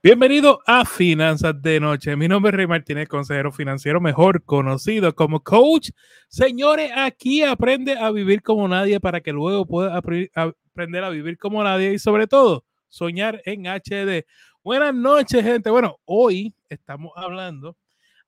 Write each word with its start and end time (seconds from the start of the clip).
Bienvenido 0.00 0.60
a 0.64 0.84
Finanzas 0.84 1.60
de 1.60 1.80
Noche. 1.80 2.14
Mi 2.14 2.28
nombre 2.28 2.50
es 2.50 2.54
Rey 2.54 2.68
Martínez, 2.68 3.08
consejero 3.08 3.50
financiero, 3.50 4.00
mejor 4.00 4.44
conocido 4.44 5.12
como 5.12 5.42
coach. 5.42 5.90
Señores, 6.28 6.92
aquí 6.94 7.42
aprende 7.42 7.98
a 7.98 8.12
vivir 8.12 8.40
como 8.40 8.68
nadie 8.68 9.00
para 9.00 9.20
que 9.20 9.32
luego 9.32 9.66
pueda 9.66 9.96
aprender 9.96 11.02
a 11.02 11.10
vivir 11.10 11.36
como 11.36 11.64
nadie 11.64 11.94
y 11.94 11.98
sobre 11.98 12.28
todo 12.28 12.64
soñar 12.86 13.42
en 13.44 13.66
HD. 13.66 14.24
Buenas 14.62 14.94
noches, 14.94 15.42
gente. 15.42 15.68
Bueno, 15.68 15.98
hoy 16.04 16.54
estamos 16.68 17.10
hablando 17.16 17.76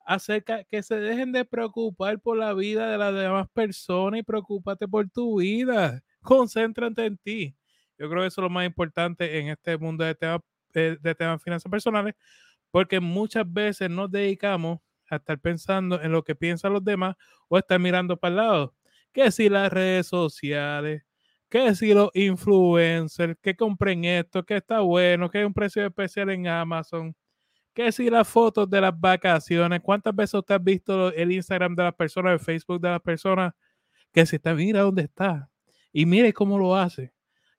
acerca 0.05 0.65
que 0.65 0.83
se 0.83 0.97
dejen 0.97 1.31
de 1.31 1.45
preocupar 1.45 2.19
por 2.19 2.37
la 2.37 2.53
vida 2.53 2.91
de 2.91 2.99
las 2.99 3.15
demás 3.15 3.47
personas 3.53 4.19
y 4.19 4.23
preocúpate 4.25 4.89
por 4.89 5.09
tu 5.09 5.39
vida. 5.39 6.03
Concéntrate 6.21 7.07
en 7.07 7.17
ti. 7.17 7.57
Yo 7.97 8.11
creo 8.11 8.23
que 8.23 8.27
eso 8.27 8.41
es 8.41 8.43
lo 8.43 8.51
más 8.51 8.67
importante 8.67 9.39
en 9.39 9.51
este 9.51 9.79
mundo 9.79 10.05
de 10.05 10.17
temas 10.17 10.41
eh, 10.75 10.97
de 11.01 11.15
temas 11.15 11.43
finanzas 11.43 11.71
personales, 11.71 12.15
porque 12.71 13.01
muchas 13.01 13.51
veces 13.51 13.91
nos 13.91 14.11
dedicamos 14.11 14.81
a 15.11 15.17
estar 15.17 15.39
pensando 15.39 16.01
en 16.01 16.13
lo 16.13 16.23
que 16.23 16.35
piensan 16.35 16.73
los 16.73 16.85
demás 16.85 17.17
o 17.49 17.59
estar 17.59 17.79
mirando 17.79 18.17
para 18.17 18.31
el 18.31 18.37
lado. 18.37 18.75
Que 19.13 19.31
si 19.31 19.49
las 19.49 19.73
redes 19.73 20.07
sociales, 20.07 21.03
que 21.49 21.75
si 21.75 21.93
los 21.93 22.11
influencers, 22.15 23.37
que 23.43 23.57
compren 23.57 24.05
esto, 24.05 24.45
que 24.45 24.57
está 24.57 24.81
bueno, 24.81 25.29
que 25.29 25.39
hay 25.39 25.45
un 25.45 25.53
precio 25.55 25.85
especial 25.85 26.31
en 26.31 26.47
Amazon, 26.47 27.15
que 27.75 27.93
si 27.93 28.11
las 28.11 28.29
fotos 28.29 28.69
de 28.71 28.81
las 28.81 28.99
vacaciones, 28.99 29.81
¿cuántas 29.83 30.15
veces 30.15 30.35
usted 30.35 30.55
ha 30.55 30.59
visto 30.59 31.13
el 31.13 31.33
Instagram 31.33 31.75
de 31.75 31.85
las 31.85 31.95
personas, 31.95 32.35
el 32.35 32.41
Facebook 32.41 32.81
de 32.81 32.91
las 32.91 33.01
personas? 33.01 33.53
Que 34.13 34.27
si 34.27 34.37
está, 34.37 34.55
mira 34.55 34.83
dónde 34.83 35.03
está 35.03 35.51
y 35.93 36.07
mire 36.07 36.33
cómo 36.33 36.59
lo 36.59 36.77
hace. 36.77 37.13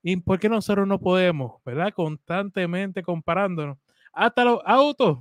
¿Y 0.03 0.17
por 0.17 0.39
qué 0.39 0.49
nosotros 0.49 0.87
no 0.87 0.99
podemos, 0.99 1.61
verdad? 1.63 1.93
Constantemente 1.93 3.03
comparándonos. 3.03 3.77
Hasta 4.13 4.43
los 4.43 4.59
autos. 4.65 5.19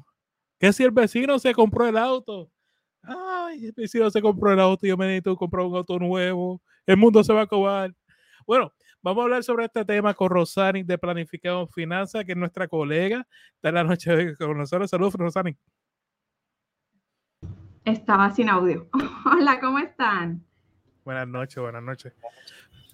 Que 0.58 0.72
si 0.72 0.84
el 0.84 0.90
vecino 0.90 1.38
se 1.38 1.54
compró 1.54 1.86
el 1.86 1.96
auto. 1.96 2.50
Ay, 3.02 3.66
el 3.66 3.72
vecino 3.72 4.10
se 4.10 4.20
compró 4.20 4.52
el 4.52 4.60
auto 4.60 4.86
y 4.86 4.90
yo 4.90 4.96
me 4.96 5.06
necesito 5.06 5.36
comprar 5.36 5.64
un 5.66 5.76
auto 5.76 5.98
nuevo. 5.98 6.60
El 6.86 6.96
mundo 6.96 7.22
se 7.24 7.32
va 7.32 7.40
a 7.40 7.44
acabar. 7.44 7.94
Bueno, 8.46 8.72
vamos 9.02 9.22
a 9.22 9.24
hablar 9.24 9.44
sobre 9.44 9.66
este 9.66 9.84
tema 9.84 10.14
con 10.14 10.28
Rosani 10.30 10.82
de 10.82 10.98
Planificado 10.98 11.66
Finanzas, 11.68 12.24
que 12.24 12.32
es 12.32 12.38
nuestra 12.38 12.68
colega. 12.68 13.26
de 13.62 13.72
la 13.72 13.84
noche 13.84 14.36
con 14.36 14.56
nosotros. 14.56 14.90
Saludos, 14.90 15.14
Rosani. 15.14 15.56
Estaba 17.84 18.30
sin 18.30 18.48
audio. 18.48 18.88
Hola, 19.24 19.60
¿cómo 19.60 19.78
están? 19.78 20.44
Buenas 21.04 21.28
noches, 21.28 21.56
buenas 21.56 21.82
noches. 21.82 22.12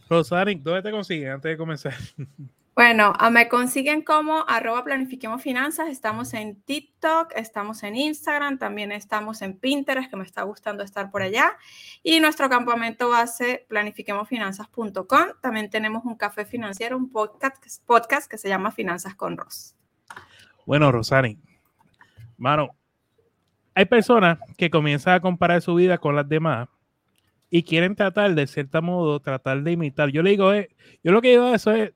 Rosarin, 0.08 0.62
¿dónde 0.62 0.82
te 0.82 0.90
consiguen 0.90 1.32
antes 1.32 1.50
de 1.50 1.56
comenzar? 1.56 1.94
Bueno, 2.76 3.14
ah, 3.18 3.30
me 3.30 3.48
consiguen 3.48 4.02
como 4.02 4.44
arroba 4.46 4.84
planifiquemos 4.84 5.40
finanzas. 5.40 5.88
Estamos 5.88 6.34
en 6.34 6.60
TikTok, 6.60 7.32
estamos 7.34 7.82
en 7.82 7.96
Instagram, 7.96 8.58
también 8.58 8.92
estamos 8.92 9.40
en 9.40 9.58
Pinterest, 9.58 10.10
que 10.10 10.16
me 10.18 10.24
está 10.24 10.42
gustando 10.42 10.82
estar 10.82 11.10
por 11.10 11.22
allá. 11.22 11.56
Y 12.02 12.20
nuestro 12.20 12.50
campamento 12.50 13.08
base, 13.08 13.64
planifiquemosfinanzas.com. 13.70 15.26
También 15.40 15.70
tenemos 15.70 16.04
un 16.04 16.16
café 16.16 16.44
financiero, 16.44 16.98
un 16.98 17.10
podcast, 17.10 17.64
podcast 17.86 18.30
que 18.30 18.36
se 18.36 18.50
llama 18.50 18.70
Finanzas 18.70 19.14
con 19.14 19.38
Ros. 19.38 19.74
Bueno, 20.66 20.92
Rosarin, 20.92 21.40
mano, 22.36 22.76
hay 23.74 23.86
personas 23.86 24.38
que 24.58 24.68
comienzan 24.68 25.14
a 25.14 25.20
comparar 25.20 25.62
su 25.62 25.74
vida 25.74 25.96
con 25.96 26.14
las 26.14 26.28
demás 26.28 26.68
y 27.50 27.62
quieren 27.62 27.94
tratar 27.94 28.34
de 28.34 28.46
cierto 28.46 28.82
modo, 28.82 29.20
tratar 29.20 29.62
de 29.62 29.72
imitar. 29.72 30.10
Yo 30.10 30.22
le 30.22 30.30
digo, 30.30 30.52
eh, 30.52 30.68
yo 31.02 31.12
lo 31.12 31.22
que 31.22 31.30
digo 31.30 31.54
eso 31.54 31.72
es, 31.72 31.92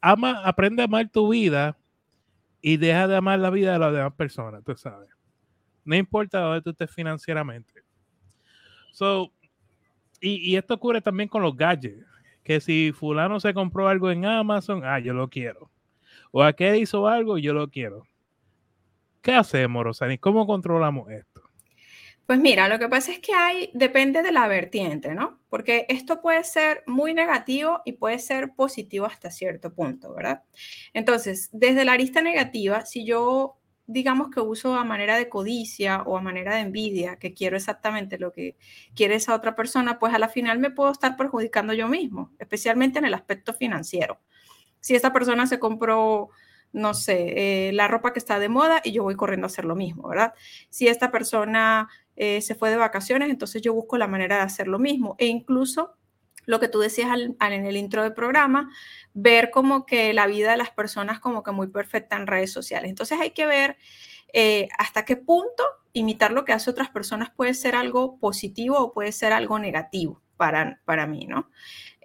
ama, 0.00 0.42
aprende 0.44 0.82
a 0.82 0.86
amar 0.86 1.08
tu 1.10 1.28
vida 1.28 1.76
y 2.60 2.76
deja 2.76 3.06
de 3.06 3.16
amar 3.16 3.38
la 3.38 3.50
vida 3.50 3.72
de 3.72 3.78
las 3.78 3.92
demás 3.92 4.14
personas, 4.14 4.64
tú 4.64 4.74
sabes. 4.76 5.10
No 5.84 5.94
importa 5.96 6.40
dónde 6.40 6.62
tú 6.62 6.70
estés 6.70 6.90
financieramente. 6.90 7.82
So, 8.92 9.32
y, 10.20 10.36
y 10.50 10.56
esto 10.56 10.74
ocurre 10.74 11.02
también 11.02 11.28
con 11.28 11.42
los 11.42 11.56
gadgets. 11.56 12.06
Que 12.42 12.60
si 12.60 12.92
fulano 12.92 13.40
se 13.40 13.54
compró 13.54 13.88
algo 13.88 14.10
en 14.10 14.26
Amazon, 14.26 14.82
ah, 14.84 14.98
yo 14.98 15.14
lo 15.14 15.28
quiero. 15.28 15.70
O 16.30 16.42
aquel 16.42 16.76
hizo 16.76 17.08
algo, 17.08 17.38
yo 17.38 17.54
lo 17.54 17.68
quiero. 17.68 18.06
¿Qué 19.22 19.32
hacemos, 19.32 19.82
Rosani? 19.82 20.18
¿Cómo 20.18 20.46
controlamos 20.46 21.10
esto? 21.10 21.33
Pues 22.26 22.38
mira, 22.40 22.68
lo 22.68 22.78
que 22.78 22.88
pasa 22.88 23.12
es 23.12 23.18
que 23.18 23.34
hay, 23.34 23.70
depende 23.74 24.22
de 24.22 24.32
la 24.32 24.48
vertiente, 24.48 25.14
¿no? 25.14 25.40
Porque 25.50 25.84
esto 25.90 26.22
puede 26.22 26.42
ser 26.44 26.82
muy 26.86 27.12
negativo 27.12 27.82
y 27.84 27.92
puede 27.92 28.18
ser 28.18 28.54
positivo 28.54 29.04
hasta 29.04 29.30
cierto 29.30 29.74
punto, 29.74 30.14
¿verdad? 30.14 30.42
Entonces, 30.94 31.50
desde 31.52 31.84
la 31.84 31.92
arista 31.92 32.22
negativa, 32.22 32.86
si 32.86 33.04
yo 33.04 33.58
digamos 33.86 34.30
que 34.30 34.40
uso 34.40 34.74
a 34.76 34.84
manera 34.84 35.18
de 35.18 35.28
codicia 35.28 36.00
o 36.04 36.16
a 36.16 36.22
manera 36.22 36.54
de 36.54 36.62
envidia, 36.62 37.16
que 37.16 37.34
quiero 37.34 37.58
exactamente 37.58 38.18
lo 38.18 38.32
que 38.32 38.56
quiere 38.94 39.16
esa 39.16 39.34
otra 39.34 39.54
persona, 39.54 39.98
pues 39.98 40.14
a 40.14 40.18
la 40.18 40.28
final 40.30 40.58
me 40.58 40.70
puedo 40.70 40.90
estar 40.92 41.16
perjudicando 41.18 41.74
yo 41.74 41.88
mismo, 41.88 42.30
especialmente 42.38 42.98
en 42.98 43.04
el 43.04 43.12
aspecto 43.12 43.52
financiero. 43.52 44.18
Si 44.80 44.94
esta 44.94 45.12
persona 45.12 45.46
se 45.46 45.58
compró 45.58 46.30
no 46.72 46.92
sé, 46.92 47.68
eh, 47.68 47.72
la 47.72 47.86
ropa 47.86 48.12
que 48.12 48.18
está 48.18 48.40
de 48.40 48.48
moda 48.48 48.80
y 48.82 48.90
yo 48.92 49.04
voy 49.04 49.14
corriendo 49.14 49.46
a 49.46 49.48
hacer 49.48 49.64
lo 49.64 49.76
mismo, 49.76 50.08
¿verdad? 50.08 50.34
Si 50.70 50.88
esta 50.88 51.12
persona 51.12 51.88
eh, 52.16 52.40
se 52.40 52.54
fue 52.54 52.70
de 52.70 52.76
vacaciones, 52.76 53.30
entonces 53.30 53.62
yo 53.62 53.74
busco 53.74 53.98
la 53.98 54.06
manera 54.06 54.36
de 54.36 54.42
hacer 54.42 54.68
lo 54.68 54.78
mismo. 54.78 55.16
E 55.18 55.26
incluso 55.26 55.96
lo 56.46 56.60
que 56.60 56.68
tú 56.68 56.78
decías 56.80 57.08
en 57.16 57.66
el 57.66 57.76
intro 57.76 58.02
del 58.02 58.12
programa, 58.12 58.70
ver 59.14 59.50
como 59.50 59.86
que 59.86 60.12
la 60.12 60.26
vida 60.26 60.50
de 60.50 60.56
las 60.56 60.70
personas 60.70 61.20
como 61.20 61.42
que 61.42 61.52
muy 61.52 61.68
perfecta 61.68 62.16
en 62.16 62.26
redes 62.26 62.52
sociales. 62.52 62.90
Entonces 62.90 63.18
hay 63.20 63.30
que 63.30 63.46
ver 63.46 63.76
eh, 64.32 64.68
hasta 64.78 65.04
qué 65.04 65.16
punto 65.16 65.64
imitar 65.92 66.32
lo 66.32 66.44
que 66.44 66.52
hace 66.52 66.70
otras 66.70 66.90
personas 66.90 67.30
puede 67.30 67.54
ser 67.54 67.76
algo 67.76 68.18
positivo 68.18 68.78
o 68.78 68.92
puede 68.92 69.12
ser 69.12 69.32
algo 69.32 69.58
negativo 69.58 70.20
para, 70.36 70.80
para 70.84 71.06
mí, 71.06 71.26
¿no? 71.26 71.48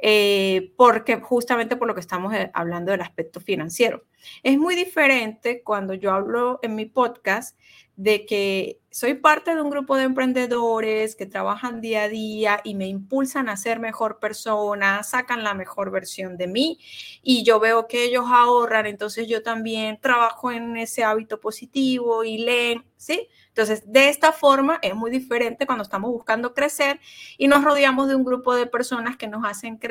Eh, 0.01 0.73
porque 0.77 1.19
justamente 1.19 1.75
por 1.75 1.85
lo 1.85 1.93
que 1.93 1.99
estamos 1.99 2.33
hablando 2.53 2.91
del 2.91 3.01
aspecto 3.01 3.41
financiero. 3.41 4.05
Es 4.43 4.57
muy 4.57 4.75
diferente 4.75 5.61
cuando 5.61 5.93
yo 5.93 6.13
hablo 6.13 6.59
en 6.61 6.75
mi 6.75 6.85
podcast 6.85 7.57
de 7.97 8.25
que 8.25 8.79
soy 8.91 9.15
parte 9.15 9.53
de 9.53 9.61
un 9.61 9.69
grupo 9.69 9.97
de 9.97 10.03
emprendedores 10.03 11.17
que 11.17 11.25
trabajan 11.25 11.81
día 11.81 12.03
a 12.03 12.07
día 12.07 12.61
y 12.63 12.73
me 12.75 12.87
impulsan 12.87 13.49
a 13.49 13.57
ser 13.57 13.81
mejor 13.81 14.19
persona, 14.19 15.03
sacan 15.03 15.43
la 15.43 15.53
mejor 15.53 15.91
versión 15.91 16.37
de 16.37 16.47
mí 16.47 16.79
y 17.21 17.43
yo 17.43 17.59
veo 17.59 17.87
que 17.87 18.05
ellos 18.05 18.23
ahorran, 18.29 18.85
entonces 18.85 19.27
yo 19.27 19.43
también 19.43 19.99
trabajo 19.99 20.49
en 20.49 20.77
ese 20.77 21.03
hábito 21.03 21.41
positivo 21.41 22.23
y 22.23 22.37
leen, 22.37 22.85
¿sí? 22.95 23.27
Entonces, 23.49 23.83
de 23.91 24.07
esta 24.07 24.31
forma 24.31 24.79
es 24.81 24.95
muy 24.95 25.11
diferente 25.11 25.65
cuando 25.65 25.83
estamos 25.83 26.09
buscando 26.09 26.53
crecer 26.53 27.01
y 27.37 27.49
nos 27.49 27.65
rodeamos 27.65 28.07
de 28.07 28.15
un 28.15 28.23
grupo 28.23 28.55
de 28.55 28.65
personas 28.65 29.17
que 29.17 29.27
nos 29.27 29.43
hacen 29.43 29.75
crecer 29.75 29.88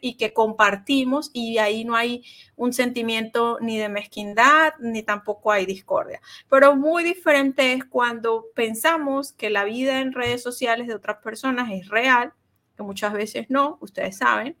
y 0.00 0.16
que 0.16 0.32
compartimos 0.32 1.30
y 1.32 1.58
ahí 1.58 1.84
no 1.84 1.94
hay 1.94 2.22
un 2.56 2.72
sentimiento 2.72 3.58
ni 3.60 3.78
de 3.78 3.88
mezquindad 3.88 4.74
ni 4.80 5.02
tampoco 5.02 5.52
hay 5.52 5.66
discordia. 5.66 6.20
Pero 6.48 6.76
muy 6.76 7.04
diferente 7.04 7.72
es 7.72 7.84
cuando 7.84 8.46
pensamos 8.54 9.32
que 9.32 9.50
la 9.50 9.64
vida 9.64 10.00
en 10.00 10.12
redes 10.12 10.42
sociales 10.42 10.86
de 10.86 10.94
otras 10.94 11.18
personas 11.18 11.70
es 11.72 11.88
real, 11.88 12.32
que 12.76 12.82
muchas 12.82 13.12
veces 13.12 13.46
no, 13.48 13.78
ustedes 13.80 14.18
saben, 14.18 14.56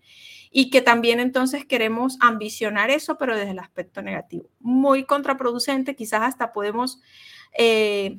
y 0.50 0.70
que 0.70 0.80
también 0.80 1.20
entonces 1.20 1.64
queremos 1.66 2.16
ambicionar 2.20 2.90
eso, 2.90 3.18
pero 3.18 3.36
desde 3.36 3.50
el 3.50 3.58
aspecto 3.58 4.00
negativo. 4.00 4.48
Muy 4.60 5.04
contraproducente, 5.04 5.96
quizás 5.96 6.22
hasta 6.22 6.52
podemos... 6.52 7.00
Eh, 7.58 8.18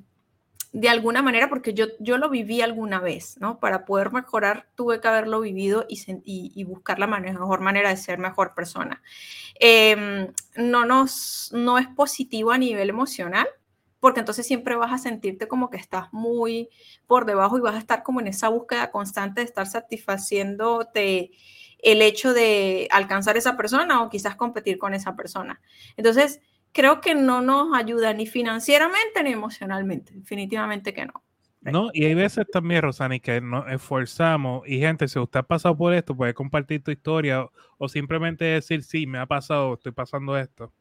de 0.73 0.89
alguna 0.89 1.21
manera, 1.21 1.49
porque 1.49 1.73
yo, 1.73 1.85
yo 1.99 2.17
lo 2.17 2.29
viví 2.29 2.61
alguna 2.61 2.99
vez, 2.99 3.37
¿no? 3.39 3.59
Para 3.59 3.85
poder 3.85 4.11
mejorar 4.11 4.67
tuve 4.75 4.99
que 4.99 5.07
haberlo 5.07 5.39
vivido 5.39 5.85
y, 5.87 6.01
y, 6.25 6.63
buscar 6.65 6.99
la 6.99 7.07
mejor 7.07 7.61
manera 7.61 7.89
de 7.89 7.97
ser 7.97 8.19
mejor 8.19 8.53
persona. 8.53 9.01
Em, 9.59 10.31
no, 10.55 10.85
nos, 10.85 11.51
no 11.53 11.77
es 11.77 11.87
positivo 11.87 12.51
a 12.51 12.57
nivel 12.57 12.89
emocional, 12.89 13.47
porque 13.99 14.19
entonces 14.19 14.45
siempre 14.45 14.75
vas 14.75 14.93
a 14.93 14.97
sentirte 14.97 15.47
como 15.47 15.69
que 15.69 15.77
estás 15.77 16.11
muy 16.11 16.69
por 17.07 17.25
debajo 17.25 17.57
y 17.57 17.61
vas 17.61 17.75
a 17.75 17.79
estar 17.79 18.03
como 18.03 18.19
en 18.19 18.27
esa 18.27 18.49
búsqueda 18.49 18.91
constante 18.91 19.41
de 19.41 19.45
estar 19.45 19.65
satisfaciéndote 19.67 21.31
el 21.79 22.01
hecho 22.01 22.33
de 22.33 22.87
alcanzar 22.91 23.37
esa 23.37 23.55
persona 23.55 24.01
o 24.01 24.09
quizás 24.09 24.35
competir 24.35 24.77
con 24.77 24.93
esa 24.93 25.15
persona. 25.15 25.61
Entonces, 25.95 26.41
creo 26.77 27.01
que 27.01 27.15
no 27.15 27.41
nos 27.41 27.75
ayuda 27.75 28.13
ni 28.13 28.27
financieramente 28.27 29.23
ni 29.23 29.31
emocionalmente. 29.31 30.13
Definitivamente 30.13 30.93
que 30.93 31.07
no. 31.07 31.23
No, 31.61 31.89
y 31.91 32.05
hay 32.05 32.13
veces 32.13 32.45
también, 32.49 32.83
Rosani, 32.83 33.19
que 33.19 33.41
nos 33.41 33.69
esforzamos 33.69 34.61
y 34.67 34.79
gente, 34.79 35.07
si 35.07 35.17
usted 35.17 35.39
ha 35.39 35.43
pasado 35.43 35.75
por 35.75 35.93
esto, 35.95 36.15
puede 36.15 36.35
compartir 36.35 36.83
tu 36.83 36.91
historia 36.91 37.47
o, 37.79 37.89
simplemente 37.89 38.45
decir, 38.45 38.83
sí, 38.83 39.07
me 39.07 39.17
ha 39.17 39.25
pasado, 39.25 39.73
estoy 39.73 39.91
pasando 39.91 40.37
esto. 40.37 40.71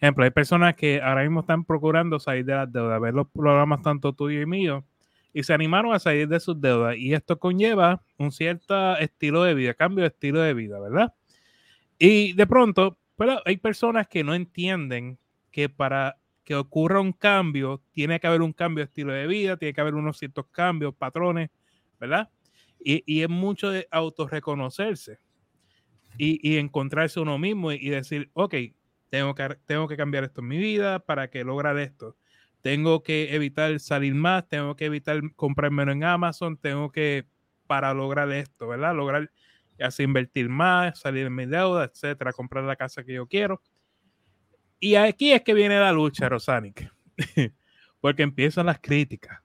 Ejemplo, 0.00 0.24
hay 0.24 0.30
personas 0.30 0.74
que 0.74 1.00
ahora 1.00 1.22
mismo 1.22 1.40
están 1.40 1.64
procurando 1.64 2.18
salir 2.18 2.44
de 2.44 2.54
las 2.54 2.70
deudas, 2.70 3.00
ver 3.00 3.14
los 3.14 3.28
programas 3.28 3.82
tanto 3.82 4.12
tuyo 4.12 4.42
y 4.42 4.46
mío, 4.46 4.84
y 5.32 5.44
se 5.44 5.54
animaron 5.54 5.94
a 5.94 6.00
salir 6.00 6.26
de 6.26 6.40
sus 6.40 6.60
deudas. 6.60 6.96
Y 6.96 7.14
esto 7.14 7.38
conlleva 7.38 8.02
un 8.18 8.32
cierto 8.32 8.96
estilo 8.96 9.44
de 9.44 9.54
vida, 9.54 9.74
cambio 9.74 10.02
de 10.02 10.08
estilo 10.08 10.40
de 10.40 10.54
vida, 10.54 10.80
¿verdad? 10.80 11.14
Y 11.98 12.32
de 12.32 12.46
pronto, 12.48 12.98
pero 13.16 13.40
hay 13.44 13.58
personas 13.58 14.08
que 14.08 14.24
no 14.24 14.34
entienden 14.34 15.19
que 15.50 15.68
para 15.68 16.16
que 16.44 16.56
ocurra 16.56 17.00
un 17.00 17.12
cambio, 17.12 17.82
tiene 17.92 18.18
que 18.18 18.26
haber 18.26 18.42
un 18.42 18.52
cambio 18.52 18.84
de 18.84 18.86
estilo 18.86 19.12
de 19.12 19.26
vida, 19.26 19.56
tiene 19.56 19.72
que 19.72 19.80
haber 19.80 19.94
unos 19.94 20.18
ciertos 20.18 20.46
cambios, 20.48 20.94
patrones, 20.94 21.50
¿verdad? 21.98 22.30
Y, 22.82 23.02
y 23.06 23.22
es 23.22 23.28
mucho 23.28 23.70
de 23.70 23.86
autorreconocerse 23.90 25.18
y, 26.18 26.40
y 26.42 26.58
encontrarse 26.58 27.20
uno 27.20 27.38
mismo 27.38 27.72
y, 27.72 27.88
decir, 27.88 28.30
ok, 28.34 28.54
tengo 29.08 29.34
que, 29.34 29.56
tengo 29.66 29.88
que 29.88 29.96
cambiar 29.96 30.24
esto 30.24 30.40
en 30.40 30.48
mi 30.48 30.58
vida 30.58 30.98
para 31.00 31.30
que 31.30 31.44
lograr 31.44 31.78
esto. 31.78 32.16
Tengo 32.62 33.02
que 33.02 33.34
evitar 33.34 33.78
salir 33.80 34.14
más, 34.14 34.46
tengo 34.48 34.76
que 34.76 34.84
evitar 34.84 35.20
comprar 35.34 35.70
menos 35.70 35.94
en 35.94 36.04
Amazon, 36.04 36.56
tengo 36.58 36.90
que, 36.92 37.26
para 37.66 37.94
lograr 37.94 38.30
esto, 38.32 38.68
¿verdad? 38.68 38.94
Lograr 38.94 39.30
así 39.78 40.02
invertir 40.02 40.48
más, 40.48 40.98
salir 41.00 41.26
en 41.26 41.34
mi 41.34 41.46
deuda, 41.46 41.84
etcétera, 41.84 42.32
comprar 42.32 42.64
la 42.64 42.76
casa 42.76 43.02
que 43.02 43.14
yo 43.14 43.26
quiero. 43.26 43.62
Y 44.80 44.94
aquí 44.94 45.32
es 45.32 45.42
que 45.42 45.52
viene 45.52 45.78
la 45.78 45.92
lucha, 45.92 46.28
Rosanic, 46.28 46.90
porque 48.00 48.22
empiezan 48.22 48.66
las 48.66 48.80
críticas. 48.80 49.40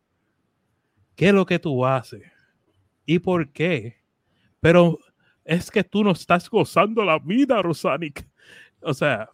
¿Qué 1.16 1.28
es 1.28 1.34
lo 1.34 1.46
que 1.46 1.60
tú 1.60 1.86
haces? 1.86 2.24
¿Y 3.06 3.20
por 3.20 3.52
qué? 3.52 3.98
Pero 4.62 4.98
es 5.44 5.70
que 5.70 5.84
tú 5.84 6.04
no 6.04 6.12
estás 6.12 6.50
gozando 6.50 7.04
la 7.04 7.20
vida, 7.20 7.62
Rosanic. 7.62 8.26
O 8.82 8.94
sea, 8.94 9.30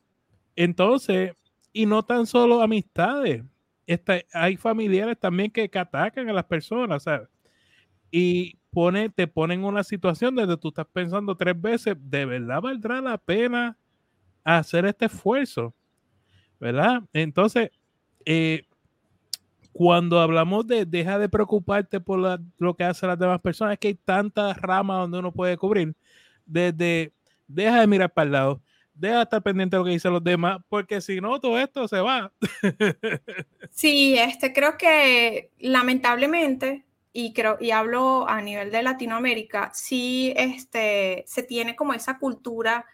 entonces, 0.55 1.33
y 1.71 1.85
no 1.85 2.03
tan 2.03 2.25
solo 2.25 2.61
amistades, 2.61 3.43
hay 4.33 4.57
familiares 4.57 5.19
también 5.19 5.51
que, 5.51 5.69
atacan 5.73 6.29
a 6.29 6.33
las 6.33 6.45
personas, 6.45 7.03
¿sabes? 7.03 7.29
Y 8.09 8.57
pone, 8.71 9.09
te 9.09 9.27
ponen 9.27 9.59
en 9.59 9.65
una 9.65 9.83
situación 9.83 10.35
donde 10.35 10.57
tú 10.57 10.69
estás 10.69 10.87
pensando 10.91 11.35
tres 11.35 11.59
veces, 11.59 11.95
¿de 11.99 12.25
verdad 12.25 12.61
valdrá 12.61 13.01
la 13.01 13.17
pena 13.17 13.77
hacer 14.43 14.85
este 14.85 15.05
esfuerzo? 15.05 15.73
¿Verdad? 16.61 17.01
Entonces, 17.11 17.71
eh, 18.23 18.67
cuando 19.73 20.19
hablamos 20.19 20.67
de 20.67 20.85
deja 20.85 21.17
de 21.17 21.27
preocuparte 21.27 21.99
por 21.99 22.39
lo 22.59 22.75
que 22.75 22.83
hacen 22.83 23.09
las 23.09 23.17
demás 23.17 23.41
personas, 23.41 23.73
es 23.73 23.79
que 23.79 23.87
hay 23.87 23.95
tantas 23.95 24.55
ramas 24.61 24.99
donde 24.99 25.17
uno 25.17 25.31
puede 25.31 25.57
cubrir. 25.57 25.95
Desde 26.45 27.13
deja 27.47 27.79
de 27.79 27.87
mirar 27.87 28.13
para 28.13 28.25
el 28.25 28.31
lado, 28.31 28.61
deja 28.93 29.15
de 29.15 29.23
estar 29.23 29.41
pendiente 29.41 29.75
de 29.75 29.79
lo 29.79 29.85
que 29.85 29.91
dicen 29.91 30.13
los 30.13 30.23
demás, 30.23 30.61
porque 30.69 31.01
si 31.01 31.19
no, 31.19 31.39
todo 31.41 31.57
esto 31.57 31.87
se 31.87 31.99
va. 31.99 32.31
sí, 33.71 34.15
este, 34.19 34.53
creo 34.53 34.77
que 34.77 35.49
lamentablemente, 35.57 36.85
y 37.11 37.33
creo, 37.33 37.57
y 37.59 37.71
hablo 37.71 38.29
a 38.29 38.39
nivel 38.39 38.69
de 38.69 38.83
Latinoamérica, 38.83 39.71
sí 39.73 40.31
este, 40.37 41.23
se 41.25 41.41
tiene 41.41 41.75
como 41.75 41.95
esa 41.95 42.19
cultura 42.19 42.85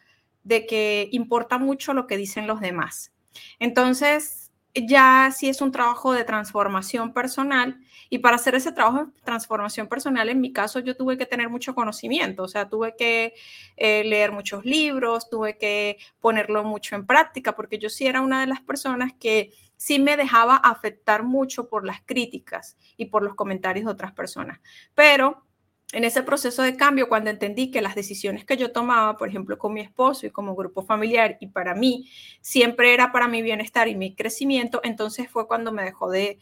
de 0.45 0.65
que 0.65 1.09
importa 1.11 1.57
mucho 1.57 1.93
lo 1.93 2.07
que 2.07 2.15
dicen 2.15 2.47
los 2.47 2.61
demás. 2.61 3.11
Entonces, 3.59 4.51
ya 4.73 5.31
sí 5.35 5.49
es 5.49 5.61
un 5.61 5.71
trabajo 5.71 6.13
de 6.13 6.23
transformación 6.23 7.13
personal 7.13 7.79
y 8.09 8.19
para 8.19 8.35
hacer 8.35 8.55
ese 8.55 8.71
trabajo 8.71 9.05
de 9.05 9.21
transformación 9.23 9.87
personal, 9.87 10.29
en 10.29 10.39
mi 10.39 10.53
caso, 10.53 10.79
yo 10.79 10.95
tuve 10.95 11.17
que 11.17 11.25
tener 11.25 11.49
mucho 11.49 11.75
conocimiento, 11.75 12.43
o 12.43 12.47
sea, 12.47 12.69
tuve 12.69 12.95
que 12.95 13.33
eh, 13.75 14.03
leer 14.05 14.31
muchos 14.31 14.65
libros, 14.65 15.29
tuve 15.29 15.57
que 15.57 15.97
ponerlo 16.19 16.63
mucho 16.63 16.95
en 16.95 17.05
práctica, 17.05 17.55
porque 17.55 17.79
yo 17.79 17.89
sí 17.89 18.07
era 18.07 18.21
una 18.21 18.41
de 18.41 18.47
las 18.47 18.61
personas 18.61 19.11
que 19.19 19.53
sí 19.75 19.99
me 19.99 20.17
dejaba 20.17 20.55
afectar 20.55 21.23
mucho 21.23 21.67
por 21.69 21.85
las 21.85 22.01
críticas 22.01 22.77
y 22.95 23.05
por 23.05 23.23
los 23.23 23.35
comentarios 23.35 23.85
de 23.85 23.91
otras 23.91 24.13
personas. 24.13 24.59
Pero 24.95 25.46
en 25.93 26.03
ese 26.03 26.21
proceso 26.21 26.63
de 26.63 26.75
cambio, 26.75 27.07
cuando 27.07 27.29
entendí 27.29 27.71
que 27.71 27.81
las 27.81 27.95
decisiones 27.95 28.43
que 28.43 28.57
yo 28.57 28.73
tomaba, 28.73 29.15
por 29.15 29.29
ejemplo, 29.29 29.57
con 29.57 29.73
mi 29.73 29.79
esposo 29.79 30.25
y 30.25 30.31
como 30.31 30.53
grupo 30.53 30.83
familiar, 30.83 31.37
y 31.39 31.47
para 31.47 31.75
mí 31.75 32.09
siempre 32.41 32.93
era 32.93 33.13
para 33.13 33.29
mi 33.29 33.41
bienestar 33.41 33.87
y 33.87 33.95
mi 33.95 34.13
crecimiento, 34.13 34.81
entonces 34.83 35.29
fue 35.29 35.47
cuando 35.47 35.71
me 35.71 35.83
dejó 35.83 36.09
de, 36.09 36.39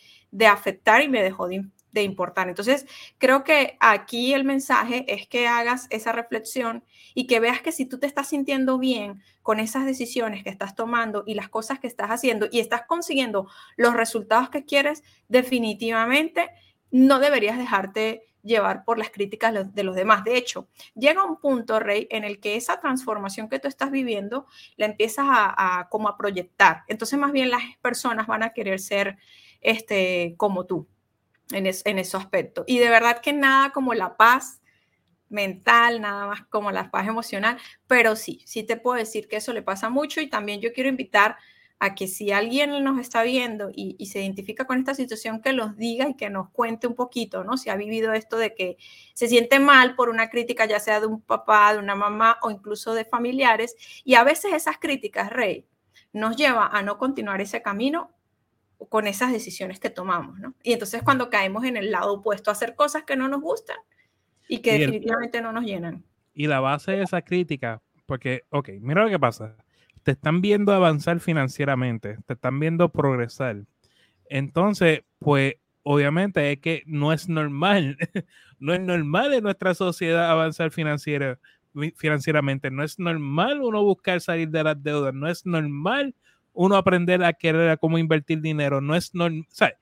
afectar 0.49 1.03
y 1.03 1.09
me 1.09 1.21
dejó 1.21 1.47
de, 1.47 1.63
de, 1.91 2.01
importar. 2.01 2.49
Entonces, 2.49 2.87
creo 3.19 3.43
que 3.43 3.77
aquí 3.79 4.33
el 4.33 4.45
mensaje 4.45 5.05
es 5.07 5.27
que 5.27 5.47
hagas 5.47 5.85
esa 5.91 6.11
reflexión 6.11 6.83
y 7.13 7.27
que 7.27 7.39
veas 7.39 7.61
que 7.61 7.71
si 7.71 7.85
tú 7.85 7.99
te 7.99 8.07
estás 8.07 8.29
sintiendo 8.29 8.79
bien 8.79 9.21
con 9.43 9.59
esas 9.59 9.85
decisiones 9.85 10.43
que 10.43 10.49
estás 10.49 10.73
tomando 10.73 11.23
y 11.27 11.35
las 11.35 11.49
cosas 11.49 11.79
que 11.79 11.87
estás 11.87 12.09
haciendo 12.09 12.47
y 12.51 12.61
estás 12.61 12.81
consiguiendo 12.87 13.47
los 13.77 13.93
resultados 13.93 14.49
que 14.49 14.65
quieres, 14.65 15.03
definitivamente 15.29 16.49
no 16.89 17.19
deberías 17.19 17.59
dejarte 17.59 18.23
llevar 18.45 18.85
por 18.85 18.97
las 18.97 19.09
críticas 19.09 19.73
de 19.73 19.83
los 19.83 19.95
demás. 19.95 20.23
De 20.23 20.37
hecho, 20.37 20.69
llega 20.93 21.25
un 21.25 21.37
punto, 21.37 21.79
Rey, 21.79 22.07
en 22.11 22.23
el 22.23 22.39
que 22.39 22.55
esa 22.55 22.79
transformación 22.79 23.49
que 23.49 23.59
tú 23.59 23.67
estás 23.67 23.91
viviendo 23.91 24.45
la 24.77 24.85
empiezas 24.85 25.25
a, 25.27 25.87
como 25.89 26.07
a 26.07 26.17
proyectar. 26.17 26.83
Entonces, 26.87 27.19
más 27.19 27.31
bien 27.31 27.49
las 27.49 27.63
personas 27.81 28.27
van 28.27 28.43
a 28.43 28.53
querer 28.53 28.79
ser 28.79 29.17
este, 29.61 30.35
como 30.37 30.65
tú 30.65 30.87
en, 31.51 31.65
en 31.65 31.99
ese 31.99 32.17
aspecto. 32.17 32.63
Y 32.67 32.77
de 32.77 32.89
verdad 32.89 33.19
que 33.19 33.33
nada 33.33 33.71
como 33.71 33.93
la 33.93 34.15
paz 34.15 34.61
mental, 35.29 36.01
nada 36.01 36.27
más 36.27 36.45
como 36.49 36.71
la 36.71 36.91
paz 36.91 37.07
emocional, 37.07 37.57
pero 37.87 38.15
sí, 38.15 38.41
sí 38.45 38.63
te 38.63 38.77
puedo 38.77 38.97
decir 38.97 39.27
que 39.27 39.37
eso 39.37 39.53
le 39.53 39.63
pasa 39.63 39.89
mucho 39.89 40.21
y 40.21 40.27
también 40.27 40.61
yo 40.61 40.71
quiero 40.71 40.89
invitar 40.89 41.37
a 41.85 41.93
que 41.93 42.07
si 42.07 42.31
alguien 42.31 42.83
nos 42.83 42.99
está 42.99 43.21
viendo 43.21 43.69
y, 43.71 44.03
se 44.07 44.19
identifica 44.19 44.65
con 44.65 44.79
esta 44.79 44.95
situación, 44.95 45.39
que 45.39 45.53
los 45.53 45.77
diga 45.77 46.09
y 46.09 46.15
que 46.15 46.31
nos 46.31 46.49
cuente 46.49 46.87
un 46.87 46.95
poquito, 46.95 47.43
¿no? 47.43 47.57
Si 47.57 47.69
ha 47.69 47.75
vivido 47.75 48.11
esto 48.13 48.37
de 48.37 48.55
que 48.55 48.77
se 49.13 49.27
siente 49.27 49.59
mal 49.59 49.95
por 49.95 50.09
una 50.09 50.29
crítica, 50.29 50.65
ya 50.65 50.79
sea 50.79 50.99
de 50.99 51.05
un 51.05 51.21
papá, 51.21 51.73
de 51.73 51.79
una 51.79 51.93
mamá 51.93 52.39
o 52.41 52.49
incluso 52.49 52.95
de 52.95 53.05
familiares, 53.05 53.75
y 54.03 54.15
a 54.15 54.23
veces 54.23 54.53
esas 54.53 54.79
críticas, 54.79 55.29
Rey, 55.29 55.67
nos 56.11 56.35
lleva 56.35 56.67
a 56.67 56.81
no 56.81 56.97
continuar 56.97 57.39
ese 57.39 57.61
camino 57.61 58.11
con 58.89 59.05
esas 59.05 59.31
decisiones 59.31 59.79
que 59.79 59.91
tomamos, 59.91 60.39
¿no? 60.39 60.55
Y 60.63 60.73
entonces 60.73 61.03
cuando 61.03 61.29
caemos 61.29 61.65
en 61.65 61.77
el 61.77 61.91
lado 61.91 62.13
opuesto 62.13 62.49
a 62.49 62.53
hacer 62.53 62.73
cosas 62.73 63.03
que 63.03 63.15
no 63.15 63.27
nos 63.27 63.41
gustan 63.41 63.77
y 64.47 64.59
que 64.59 64.79
definitivamente 64.79 65.39
no 65.39 65.51
nos 65.51 65.65
llenan. 65.65 66.03
Y 66.33 66.47
la 66.47 66.61
base 66.61 66.93
de 66.93 67.03
esa 67.03 67.21
crítica, 67.21 67.81
porque, 68.07 68.41
ok, 68.49 68.69
mira 68.81 69.03
lo 69.03 69.09
que 69.09 69.19
pasa 69.19 69.55
te 70.05 70.11
están 70.11 70.39
viendo 70.39 70.71
avanzar 70.71 71.19
financieramente, 71.19 72.19
te 72.27 72.33
están 72.33 72.59
viendo 72.59 72.89
progresar. 72.89 73.63
Entonces, 74.29 75.01
pues 75.17 75.55
obviamente 75.81 76.51
es 76.51 76.59
que 76.59 76.83
no 76.85 77.11
es 77.11 77.27
normal, 77.27 77.97
no 78.59 78.75
es 78.75 78.81
normal 78.81 79.33
en 79.33 79.43
nuestra 79.43 79.73
sociedad 79.73 80.29
avanzar 80.29 80.69
financiera, 80.69 81.39
financieramente, 81.95 82.69
no 82.69 82.83
es 82.83 82.99
normal 82.99 83.63
uno 83.63 83.83
buscar 83.83 84.21
salir 84.21 84.49
de 84.49 84.63
las 84.63 84.81
deudas, 84.83 85.11
no 85.11 85.27
es 85.27 85.43
normal 85.43 86.13
uno 86.53 86.75
aprender 86.75 87.23
a 87.23 87.33
querer 87.33 87.79
cómo 87.79 87.97
invertir 87.97 88.41
dinero, 88.41 88.81
no 88.81 88.95
es 88.95 89.11
normal, 89.15 89.47
o 89.49 89.55
sea, 89.55 89.73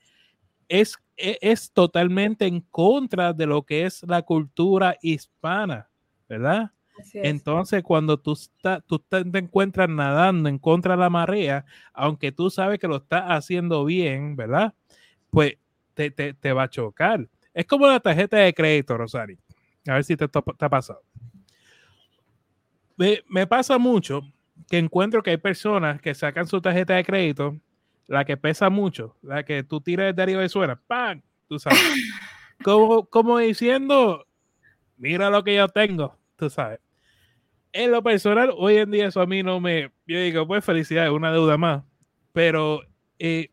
es, 0.69 0.97
es, 1.17 1.37
es 1.41 1.71
totalmente 1.73 2.45
en 2.47 2.61
contra 2.61 3.33
de 3.33 3.45
lo 3.45 3.63
que 3.63 3.85
es 3.85 4.03
la 4.03 4.21
cultura 4.21 4.95
hispana, 5.01 5.89
¿verdad? 6.29 6.71
Entonces, 7.13 7.83
cuando 7.83 8.19
tú, 8.19 8.37
tú 8.85 8.99
te 8.99 9.17
encuentras 9.17 9.89
nadando 9.89 10.49
en 10.49 10.59
contra 10.59 10.95
de 10.95 11.01
la 11.01 11.09
marea, 11.09 11.65
aunque 11.93 12.31
tú 12.31 12.49
sabes 12.49 12.79
que 12.79 12.87
lo 12.87 12.97
estás 12.97 13.23
haciendo 13.27 13.85
bien, 13.85 14.35
¿verdad? 14.35 14.73
Pues 15.29 15.57
te, 15.93 16.11
te, 16.11 16.53
va 16.53 16.63
a 16.63 16.69
chocar. 16.69 17.27
Es 17.53 17.65
como 17.65 17.87
la 17.87 17.99
tarjeta 17.99 18.37
de 18.37 18.53
crédito, 18.53 18.97
Rosario. 18.97 19.37
A 19.87 19.95
ver 19.95 20.03
si 20.03 20.15
te, 20.15 20.27
te 20.27 20.39
ha 20.39 20.69
pasado. 20.69 21.01
Me, 22.95 23.23
me, 23.27 23.47
pasa 23.47 23.77
mucho 23.77 24.21
que 24.69 24.77
encuentro 24.77 25.23
que 25.23 25.31
hay 25.31 25.37
personas 25.37 25.99
que 26.01 26.13
sacan 26.13 26.47
su 26.47 26.61
tarjeta 26.61 26.95
de 26.95 27.03
crédito, 27.03 27.57
la 28.07 28.23
que 28.23 28.37
pesa 28.37 28.69
mucho, 28.69 29.17
la 29.21 29.43
que 29.43 29.63
tú 29.63 29.81
tiras 29.81 30.15
de 30.15 30.21
arriba 30.21 30.43
y 30.43 30.49
suena, 30.49 30.79
¡pam! 30.87 31.21
Tú 31.47 31.59
sabes. 31.59 31.79
como, 32.63 33.05
como 33.05 33.39
diciendo, 33.39 34.25
mira 34.97 35.29
lo 35.29 35.43
que 35.43 35.55
yo 35.55 35.67
tengo, 35.67 36.17
tú 36.43 36.49
sabes 36.49 36.79
en 37.73 37.91
lo 37.91 38.03
personal, 38.03 38.53
hoy 38.55 38.77
en 38.77 38.91
día 38.91 39.07
eso 39.07 39.19
a 39.19 39.25
mí 39.25 39.41
no 39.43 39.59
me. 39.59 39.91
Yo 40.05 40.19
digo, 40.19 40.47
pues 40.47 40.63
felicidades, 40.63 41.11
una 41.11 41.31
deuda 41.31 41.57
más. 41.57 41.83
Pero 42.31 42.81
eh, 43.17 43.49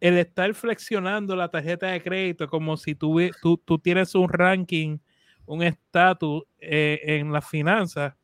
el 0.00 0.16
estar 0.16 0.52
flexionando 0.54 1.36
la 1.36 1.50
tarjeta 1.50 1.88
de 1.88 2.02
crédito 2.02 2.48
como 2.48 2.76
si 2.78 2.94
tú, 2.94 3.18
tú, 3.64 3.78
tienes 3.78 4.14
un 4.14 4.28
ranking, 4.30 4.98
un 5.44 5.62
estatus 5.62 6.44
eh, 6.58 7.00
en 7.04 7.32
las 7.32 7.46
finanzas, 7.48 8.14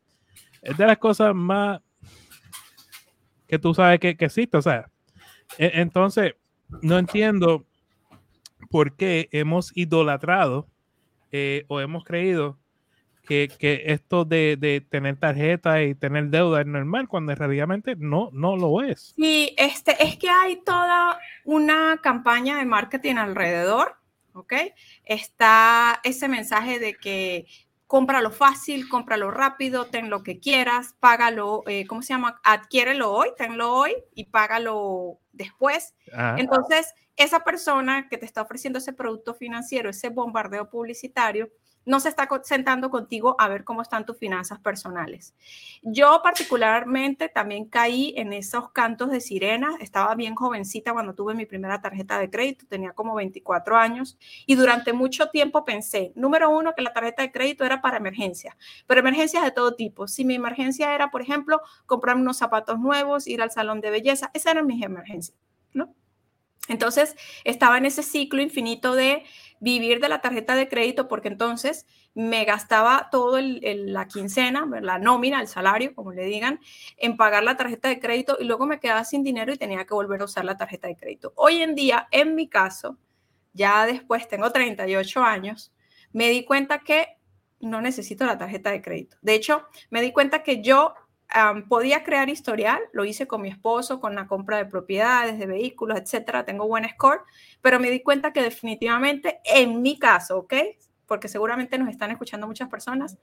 es 0.62 0.76
de 0.76 0.86
las 0.86 0.98
cosas 0.98 1.34
más 1.34 1.80
que 3.46 3.58
tú 3.58 3.74
sabes 3.74 4.00
que, 4.00 4.16
que 4.16 4.24
existe. 4.24 4.56
O 4.56 4.62
sea, 4.62 4.90
e, 5.58 5.70
entonces, 5.74 6.34
no 6.80 6.98
entiendo 6.98 7.66
por 8.70 8.96
qué 8.96 9.28
hemos 9.32 9.76
idolatrado 9.76 10.66
eh, 11.30 11.64
o 11.68 11.80
hemos 11.80 12.04
creído 12.04 12.58
que, 13.26 13.82
esto 13.86 14.24
de, 14.24 14.86
tener 14.90 15.18
tarjeta 15.18 15.82
y 15.82 15.94
tener 15.94 16.28
deuda 16.28 16.60
es 16.60 16.66
normal, 16.66 17.08
cuando 17.08 17.34
realmente 17.34 17.96
no, 17.96 18.30
no 18.32 18.56
lo 18.56 18.82
es. 18.82 19.14
Sí, 19.16 19.54
este, 19.58 20.02
es 20.02 20.16
que 20.16 20.30
hay 20.30 20.56
toda 20.64 21.18
una 21.44 21.98
campaña 22.02 22.56
de 22.56 22.64
marketing 22.64 23.16
alrededor, 23.16 23.96
¿ok? 24.32 24.54
Está 25.04 26.00
ese 26.04 26.28
mensaje 26.28 26.78
de 26.78 26.94
que 26.94 27.46
cómpralo 27.86 28.30
fácil, 28.30 28.88
cómpralo 28.88 29.30
rápido, 29.30 29.86
ten 29.86 30.10
lo 30.10 30.22
que 30.22 30.40
quieras, 30.40 30.94
págalo, 30.98 31.62
eh, 31.66 31.86
¿cómo 31.86 32.02
se 32.02 32.08
llama? 32.08 32.40
Adquiérelo 32.42 33.12
hoy, 33.12 33.28
tenlo 33.36 33.72
hoy 33.72 33.94
y 34.14 34.24
págalo 34.24 35.20
después. 35.32 35.94
Entonces, 36.36 36.92
esa 37.16 37.44
persona 37.44 38.08
que 38.08 38.18
te 38.18 38.26
está 38.26 38.42
ofreciendo 38.42 38.78
ese 38.78 38.92
producto 38.92 39.34
financiero, 39.34 39.90
ese 39.90 40.08
bombardeo 40.08 40.68
publicitario, 40.68 41.50
no 41.86 42.00
se 42.00 42.08
está 42.08 42.28
sentando 42.42 42.90
contigo 42.90 43.36
a 43.38 43.48
ver 43.48 43.64
cómo 43.64 43.80
están 43.80 44.04
tus 44.04 44.18
finanzas 44.18 44.58
personales. 44.58 45.34
Yo 45.82 46.20
particularmente 46.22 47.28
también 47.28 47.66
caí 47.66 48.12
en 48.16 48.32
esos 48.32 48.72
cantos 48.72 49.10
de 49.10 49.20
sirena. 49.20 49.70
Estaba 49.80 50.14
bien 50.16 50.34
jovencita 50.34 50.92
cuando 50.92 51.14
tuve 51.14 51.34
mi 51.34 51.46
primera 51.46 51.80
tarjeta 51.80 52.18
de 52.18 52.28
crédito, 52.28 52.66
tenía 52.68 52.92
como 52.92 53.14
24 53.14 53.76
años 53.76 54.18
y 54.46 54.56
durante 54.56 54.92
mucho 54.92 55.28
tiempo 55.28 55.64
pensé, 55.64 56.12
número 56.16 56.50
uno, 56.50 56.74
que 56.74 56.82
la 56.82 56.92
tarjeta 56.92 57.22
de 57.22 57.30
crédito 57.30 57.64
era 57.64 57.80
para 57.80 57.98
emergencias, 57.98 58.56
pero 58.86 59.00
emergencias 59.00 59.44
de 59.44 59.52
todo 59.52 59.76
tipo. 59.76 60.08
Si 60.08 60.24
mi 60.24 60.34
emergencia 60.34 60.92
era, 60.92 61.10
por 61.10 61.22
ejemplo, 61.22 61.60
comprarme 61.86 62.22
unos 62.22 62.36
zapatos 62.36 62.80
nuevos, 62.80 63.28
ir 63.28 63.40
al 63.40 63.52
salón 63.52 63.80
de 63.80 63.90
belleza, 63.90 64.30
esas 64.34 64.52
eran 64.52 64.66
mis 64.66 64.82
emergencias, 64.82 65.38
¿no? 65.72 65.94
Entonces, 66.68 67.14
estaba 67.44 67.78
en 67.78 67.86
ese 67.86 68.02
ciclo 68.02 68.42
infinito 68.42 68.94
de 68.94 69.24
vivir 69.60 70.00
de 70.00 70.08
la 70.08 70.20
tarjeta 70.20 70.54
de 70.54 70.68
crédito 70.68 71.08
porque 71.08 71.28
entonces 71.28 71.86
me 72.14 72.44
gastaba 72.44 73.08
todo 73.10 73.38
la 73.40 74.08
quincena, 74.08 74.66
la 74.80 74.98
nómina, 74.98 75.40
el 75.40 75.48
salario, 75.48 75.94
como 75.94 76.12
le 76.12 76.24
digan, 76.24 76.60
en 76.96 77.16
pagar 77.16 77.42
la 77.42 77.56
tarjeta 77.56 77.88
de 77.88 78.00
crédito 78.00 78.36
y 78.40 78.44
luego 78.44 78.66
me 78.66 78.80
quedaba 78.80 79.04
sin 79.04 79.22
dinero 79.22 79.52
y 79.52 79.58
tenía 79.58 79.84
que 79.84 79.94
volver 79.94 80.22
a 80.22 80.24
usar 80.24 80.44
la 80.44 80.56
tarjeta 80.56 80.88
de 80.88 80.96
crédito. 80.96 81.32
Hoy 81.36 81.62
en 81.62 81.74
día, 81.74 82.08
en 82.10 82.34
mi 82.34 82.48
caso, 82.48 82.98
ya 83.52 83.86
después 83.86 84.28
tengo 84.28 84.50
38 84.50 85.22
años, 85.22 85.72
me 86.12 86.28
di 86.30 86.44
cuenta 86.44 86.80
que 86.80 87.16
no 87.60 87.80
necesito 87.80 88.24
la 88.26 88.38
tarjeta 88.38 88.70
de 88.70 88.82
crédito. 88.82 89.16
De 89.22 89.34
hecho, 89.34 89.66
me 89.90 90.02
di 90.02 90.12
cuenta 90.12 90.42
que 90.42 90.62
yo 90.62 90.94
podía 91.68 92.04
crear 92.04 92.28
historial, 92.28 92.80
lo 92.92 93.04
hice 93.04 93.26
con 93.26 93.42
mi 93.42 93.48
esposo, 93.48 94.00
con 94.00 94.14
la 94.14 94.26
compra 94.26 94.58
de 94.58 94.66
propiedades, 94.66 95.38
de 95.38 95.46
vehículos, 95.46 95.98
etcétera, 95.98 96.44
tengo 96.44 96.66
buen 96.66 96.88
score, 96.88 97.22
pero 97.60 97.80
me 97.80 97.90
di 97.90 98.02
cuenta 98.02 98.32
que 98.32 98.42
definitivamente 98.42 99.40
en 99.44 99.82
mi 99.82 99.98
caso, 99.98 100.38
¿ok? 100.38 100.54
Porque 101.06 101.28
seguramente 101.28 101.78
nos 101.78 101.88
están 101.88 102.10
escuchando 102.10 102.46
muchas 102.46 102.68
personas, 102.68 103.18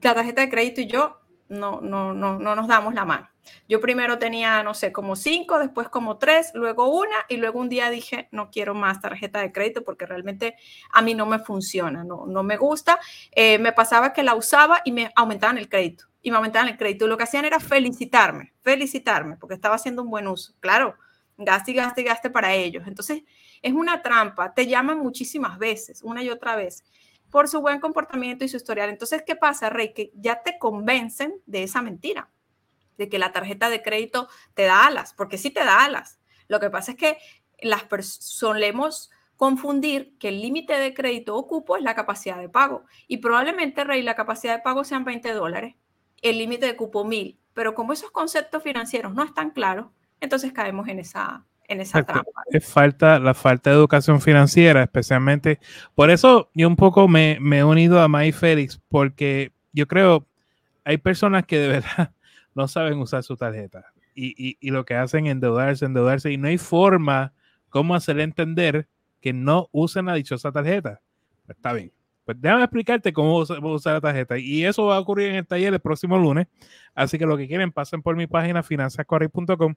la 0.00 0.14
tarjeta 0.14 0.42
de 0.42 0.50
crédito 0.50 0.80
y 0.80 0.86
yo 0.86 1.20
no, 1.48 1.80
no, 1.80 2.14
no, 2.14 2.38
no 2.38 2.54
nos 2.54 2.68
damos 2.68 2.94
la 2.94 3.04
mano. 3.04 3.28
Yo 3.68 3.78
primero 3.80 4.18
tenía, 4.18 4.62
no 4.62 4.72
sé, 4.72 4.90
como 4.90 5.16
cinco, 5.16 5.58
después 5.58 5.90
como 5.90 6.16
tres, 6.16 6.50
luego 6.54 6.88
una 6.88 7.26
y 7.28 7.36
luego 7.36 7.60
un 7.60 7.68
día 7.68 7.90
dije, 7.90 8.28
no 8.32 8.50
quiero 8.50 8.74
más 8.74 9.00
tarjeta 9.00 9.40
de 9.40 9.52
crédito 9.52 9.84
porque 9.84 10.06
realmente 10.06 10.56
a 10.92 11.02
mí 11.02 11.14
no 11.14 11.26
me 11.26 11.38
funciona, 11.38 12.04
no, 12.04 12.24
no 12.26 12.42
me 12.42 12.56
gusta. 12.56 12.98
Eh, 13.32 13.58
me 13.58 13.72
pasaba 13.72 14.14
que 14.14 14.22
la 14.22 14.34
usaba 14.34 14.80
y 14.84 14.92
me 14.92 15.12
aumentaban 15.14 15.58
el 15.58 15.68
crédito 15.68 16.06
y 16.24 16.30
me 16.30 16.38
aumentaban 16.38 16.68
el 16.68 16.78
crédito. 16.78 17.06
Lo 17.06 17.18
que 17.18 17.24
hacían 17.24 17.44
era 17.44 17.60
felicitarme, 17.60 18.54
felicitarme, 18.62 19.36
porque 19.36 19.54
estaba 19.54 19.74
haciendo 19.74 20.02
un 20.02 20.08
buen 20.08 20.26
uso. 20.26 20.54
Claro, 20.58 20.96
gaste 21.36 21.72
y 21.72 21.74
gaste 21.74 22.00
y 22.00 22.04
gaste 22.04 22.30
para 22.30 22.54
ellos. 22.54 22.84
Entonces, 22.86 23.22
es 23.60 23.74
una 23.74 24.00
trampa. 24.00 24.54
Te 24.54 24.66
llaman 24.66 24.98
muchísimas 24.98 25.58
veces, 25.58 26.02
una 26.02 26.22
y 26.22 26.30
otra 26.30 26.56
vez, 26.56 26.82
por 27.30 27.46
su 27.46 27.60
buen 27.60 27.78
comportamiento 27.78 28.42
y 28.42 28.48
su 28.48 28.56
historial. 28.56 28.88
Entonces, 28.88 29.22
¿qué 29.26 29.36
pasa, 29.36 29.68
Rey? 29.68 29.92
Que 29.92 30.12
ya 30.14 30.42
te 30.42 30.58
convencen 30.58 31.34
de 31.44 31.62
esa 31.62 31.82
mentira, 31.82 32.30
de 32.96 33.10
que 33.10 33.18
la 33.18 33.30
tarjeta 33.30 33.68
de 33.68 33.82
crédito 33.82 34.26
te 34.54 34.62
da 34.62 34.86
alas, 34.86 35.12
porque 35.12 35.36
sí 35.36 35.50
te 35.50 35.62
da 35.62 35.84
alas. 35.84 36.20
Lo 36.48 36.58
que 36.58 36.70
pasa 36.70 36.92
es 36.92 36.96
que 36.96 37.18
las 37.60 37.84
solemos 38.00 39.10
confundir 39.36 40.16
que 40.18 40.28
el 40.28 40.40
límite 40.40 40.72
de 40.78 40.94
crédito 40.94 41.36
o 41.36 41.46
cupo 41.46 41.76
es 41.76 41.82
la 41.82 41.94
capacidad 41.94 42.38
de 42.38 42.48
pago. 42.48 42.86
Y 43.08 43.18
probablemente, 43.18 43.84
Rey, 43.84 44.00
la 44.00 44.14
capacidad 44.14 44.56
de 44.56 44.62
pago 44.62 44.84
sean 44.84 45.04
20 45.04 45.30
dólares 45.34 45.74
el 46.24 46.38
límite 46.38 46.66
de 46.66 46.74
cupo 46.74 47.04
mil. 47.04 47.38
Pero 47.52 47.74
como 47.74 47.92
esos 47.92 48.10
conceptos 48.10 48.62
financieros 48.62 49.14
no 49.14 49.22
están 49.22 49.50
claros, 49.50 49.86
entonces 50.20 50.52
caemos 50.52 50.88
en 50.88 50.98
esa, 50.98 51.44
en 51.68 51.80
esa 51.80 52.02
trampa. 52.02 52.42
Es 52.50 52.66
falta, 52.66 53.20
la 53.20 53.34
falta 53.34 53.70
de 53.70 53.76
educación 53.76 54.20
financiera, 54.20 54.82
especialmente. 54.82 55.60
Por 55.94 56.10
eso 56.10 56.50
yo 56.54 56.66
un 56.66 56.76
poco 56.76 57.06
me, 57.06 57.38
he 57.38 57.64
unido 57.64 58.00
a 58.00 58.08
May 58.08 58.32
Félix, 58.32 58.80
porque 58.88 59.52
yo 59.72 59.86
creo 59.86 60.26
hay 60.84 60.98
personas 60.98 61.46
que 61.46 61.58
de 61.58 61.68
verdad 61.80 62.12
no 62.54 62.66
saben 62.66 62.98
usar 62.98 63.22
su 63.22 63.36
tarjeta 63.36 63.92
y, 64.14 64.56
y, 64.60 64.70
lo 64.70 64.84
que 64.84 64.94
hacen 64.94 65.26
es 65.26 65.32
endeudarse, 65.32 65.84
endeudarse 65.84 66.30
y 66.30 66.36
no 66.36 66.48
hay 66.48 66.58
forma 66.58 67.32
cómo 67.68 67.94
hacerle 67.94 68.22
entender 68.22 68.88
que 69.20 69.32
no 69.32 69.68
usen 69.72 70.06
la 70.06 70.14
dichosa 70.14 70.52
tarjeta. 70.52 71.00
Está 71.48 71.72
bien, 71.72 71.92
pues 72.24 72.40
déjame 72.40 72.62
explicarte 72.64 73.12
cómo 73.12 73.38
usar 73.38 73.94
la 73.94 74.00
tarjeta. 74.00 74.38
Y 74.38 74.64
eso 74.64 74.86
va 74.86 74.96
a 74.96 75.00
ocurrir 75.00 75.30
en 75.30 75.36
el 75.36 75.46
taller 75.46 75.74
el 75.74 75.80
próximo 75.80 76.18
lunes. 76.18 76.46
Así 76.94 77.18
que 77.18 77.26
lo 77.26 77.36
que 77.36 77.46
quieren, 77.46 77.72
pasen 77.72 78.02
por 78.02 78.16
mi 78.16 78.26
página 78.26 78.62
finanzascorrey.com. 78.62 79.74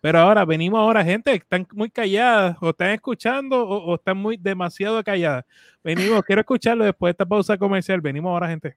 Pero 0.00 0.18
ahora, 0.18 0.44
venimos 0.44 0.80
ahora, 0.80 1.04
gente, 1.04 1.34
están 1.34 1.66
muy 1.72 1.90
calladas, 1.90 2.56
o 2.60 2.70
están 2.70 2.90
escuchando, 2.90 3.66
o, 3.68 3.92
o 3.92 3.94
están 3.96 4.16
muy 4.16 4.36
demasiado 4.36 5.02
calladas. 5.04 5.44
Venimos, 5.84 6.22
quiero 6.24 6.40
escucharlo 6.40 6.84
después 6.84 7.10
de 7.10 7.12
esta 7.12 7.26
pausa 7.26 7.58
comercial. 7.58 8.00
Venimos 8.00 8.30
ahora, 8.30 8.48
gente. 8.48 8.76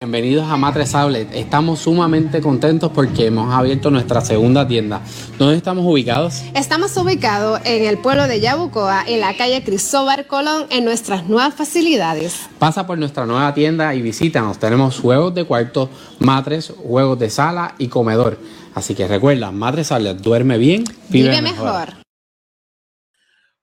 Bienvenidos 0.00 0.48
a 0.48 0.56
Matres 0.56 0.94
Outlet. 0.94 1.28
Estamos 1.34 1.80
sumamente 1.80 2.40
contentos 2.40 2.92
porque 2.92 3.26
hemos 3.26 3.52
abierto 3.52 3.90
nuestra 3.90 4.20
segunda 4.20 4.64
tienda. 4.68 5.02
¿Dónde 5.40 5.56
estamos 5.56 5.84
ubicados? 5.84 6.44
Estamos 6.54 6.96
ubicados 6.96 7.60
en 7.64 7.84
el 7.84 7.98
pueblo 7.98 8.28
de 8.28 8.38
Yabucoa, 8.38 9.02
en 9.08 9.18
la 9.18 9.36
calle 9.36 9.64
Cristóbal 9.64 10.28
Colón, 10.28 10.66
en 10.70 10.84
nuestras 10.84 11.28
nuevas 11.28 11.52
facilidades. 11.52 12.48
Pasa 12.60 12.86
por 12.86 12.96
nuestra 12.96 13.26
nueva 13.26 13.52
tienda 13.54 13.92
y 13.92 14.00
visítanos. 14.00 14.60
Tenemos 14.60 15.00
juegos 15.00 15.34
de 15.34 15.42
cuarto, 15.42 15.90
matres, 16.20 16.72
juegos 16.80 17.18
de 17.18 17.30
sala 17.30 17.74
y 17.78 17.88
comedor. 17.88 18.38
Así 18.76 18.94
que 18.94 19.08
recuerda, 19.08 19.50
Matres 19.50 19.90
Outlet, 19.90 20.18
duerme 20.18 20.58
bien, 20.58 20.84
vive, 21.08 21.42
mejor. 21.42 21.94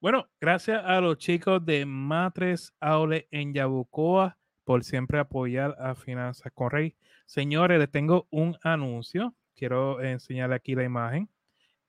Bueno, 0.02 0.28
gracias 0.42 0.84
a 0.86 1.00
los 1.00 1.18
chicos 1.18 1.66
de 1.66 1.86
Matres 1.86 2.74
Outlet 2.82 3.26
en 3.32 3.54
Yabucoa 3.54 4.38
por 4.66 4.84
siempre 4.84 5.20
apoyar 5.20 5.76
a 5.80 5.96
Finanzas 5.96 6.52
con 6.54 6.72
Rey. 6.72 6.96
Señores, 7.26 7.80
les 7.80 7.90
tengo 7.90 8.28
un 8.32 8.58
anuncio. 8.64 9.34
Quiero 9.56 10.02
enseñarle 10.02 10.56
aquí 10.56 10.76
la 10.76 10.84
imagen. 10.84 11.30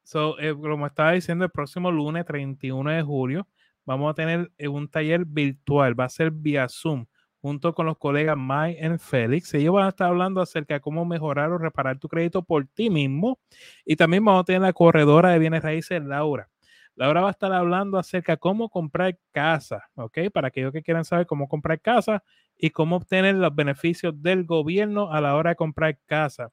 So, 0.05 0.39
eh, 0.39 0.55
como 0.55 0.87
estaba 0.87 1.13
diciendo, 1.13 1.45
el 1.45 1.51
próximo 1.51 1.91
lunes 1.91 2.25
31 2.27 2.91
de 2.91 3.03
julio 3.03 3.49
vamos 3.85 4.11
a 4.11 4.15
tener 4.15 4.53
eh, 4.59 4.69
un 4.69 4.89
taller 4.89 5.25
virtual. 5.25 5.99
Va 5.99 6.05
a 6.05 6.09
ser 6.09 6.31
vía 6.31 6.69
Zoom 6.69 7.07
junto 7.41 7.75
con 7.75 7.87
los 7.87 7.99
colegas 7.99 8.37
Mike 8.37 8.95
y 8.95 8.99
Félix. 8.99 9.55
Ellos 9.55 9.75
van 9.75 9.87
a 9.87 9.89
estar 9.91 10.09
hablando 10.09 10.41
acerca 10.41 10.75
de 10.75 10.81
cómo 10.81 11.05
mejorar 11.05 11.51
o 11.53 11.59
reparar 11.59 11.99
tu 11.99 12.09
crédito 12.09 12.43
por 12.43 12.67
ti 12.67 12.91
mismo. 12.91 13.39
Y 13.85 13.97
también 13.97 14.25
vamos 14.25 14.43
a 14.43 14.45
tener 14.45 14.63
la 14.63 14.73
corredora 14.73 15.31
de 15.31 15.39
bienes 15.39 15.63
raíces, 15.63 16.03
Laura. 16.05 16.49
Laura 16.97 17.21
va 17.21 17.29
a 17.29 17.31
estar 17.31 17.53
hablando 17.53 17.99
acerca 17.99 18.33
de 18.33 18.39
cómo 18.39 18.71
comprar 18.71 19.19
casa, 19.31 19.85
¿ok? 19.97 20.19
Para 20.33 20.49
aquellos 20.49 20.73
que 20.73 20.83
quieran 20.83 21.05
saber 21.05 21.27
cómo 21.27 21.47
comprar 21.47 21.79
casa 21.81 22.25
y 22.57 22.71
cómo 22.71 22.97
obtener 22.97 23.35
los 23.35 23.55
beneficios 23.55 24.15
del 24.23 24.45
gobierno 24.45 25.13
a 25.13 25.21
la 25.21 25.37
hora 25.37 25.51
de 25.51 25.57
comprar 25.57 25.99
casa. 26.07 26.51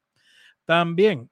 También, 0.65 1.29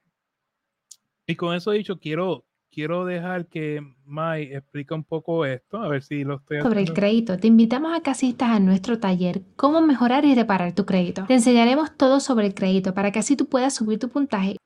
y 1.26 1.36
con 1.36 1.54
eso 1.54 1.72
dicho, 1.72 1.98
quiero, 1.98 2.46
quiero 2.70 3.04
dejar 3.04 3.46
que 3.46 3.82
Mai 4.06 4.44
explique 4.44 4.94
un 4.94 5.04
poco 5.04 5.44
esto, 5.44 5.76
a 5.76 5.88
ver 5.88 6.02
si 6.02 6.24
lo 6.24 6.36
estoy 6.36 6.62
Sobre 6.62 6.80
el 6.80 6.94
crédito, 6.94 7.38
te 7.38 7.48
invitamos 7.48 7.94
a 7.94 8.00
que 8.00 8.10
asistas 8.10 8.48
a 8.48 8.60
nuestro 8.60 8.98
taller 8.98 9.42
Cómo 9.56 9.82
mejorar 9.82 10.24
y 10.24 10.34
reparar 10.34 10.74
tu 10.74 10.86
crédito. 10.86 11.26
Te 11.26 11.34
enseñaremos 11.34 11.94
todo 11.98 12.18
sobre 12.18 12.46
el 12.46 12.54
crédito 12.54 12.94
para 12.94 13.12
que 13.12 13.18
así 13.18 13.36
tú 13.36 13.46
puedas 13.46 13.74
subir 13.74 13.98
tu 13.98 14.08
puntaje 14.08 14.56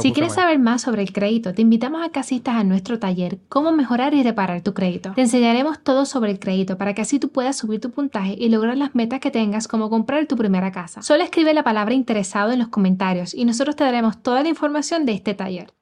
si 0.00 0.12
quieres 0.12 0.34
saber 0.34 0.58
más 0.58 0.82
sobre 0.82 1.02
el 1.02 1.12
crédito, 1.12 1.54
te 1.54 1.62
invitamos 1.62 2.04
a 2.04 2.10
que 2.10 2.18
asistas 2.18 2.56
a 2.56 2.64
nuestro 2.64 2.98
taller 2.98 3.38
Cómo 3.48 3.72
mejorar 3.72 4.14
y 4.14 4.22
reparar 4.22 4.62
tu 4.62 4.74
crédito. 4.74 5.12
Te 5.14 5.20
enseñaremos 5.20 5.82
todo 5.82 6.06
sobre 6.06 6.32
el 6.32 6.40
crédito 6.40 6.76
para 6.76 6.94
que 6.94 7.02
así 7.02 7.20
tú 7.20 7.30
puedas 7.30 7.56
subir 7.56 7.80
tu 7.80 7.90
puntaje 7.90 8.34
y 8.36 8.48
lograr 8.48 8.76
las 8.76 8.94
metas 8.94 9.20
que 9.20 9.30
tengas 9.30 9.68
como 9.68 9.90
comprar 9.90 10.26
tu 10.26 10.36
primera 10.36 10.72
casa. 10.72 11.02
Solo 11.02 11.22
escribe 11.22 11.54
la 11.54 11.62
palabra 11.62 11.94
interesado 11.94 12.50
en 12.52 12.58
los 12.58 12.68
comentarios 12.68 13.32
y 13.34 13.44
nosotros 13.44 13.76
te 13.76 13.84
daremos 13.84 14.22
toda 14.22 14.42
la 14.42 14.48
información 14.48 15.06
de 15.06 15.12
este 15.12 15.34
taller. 15.34 15.72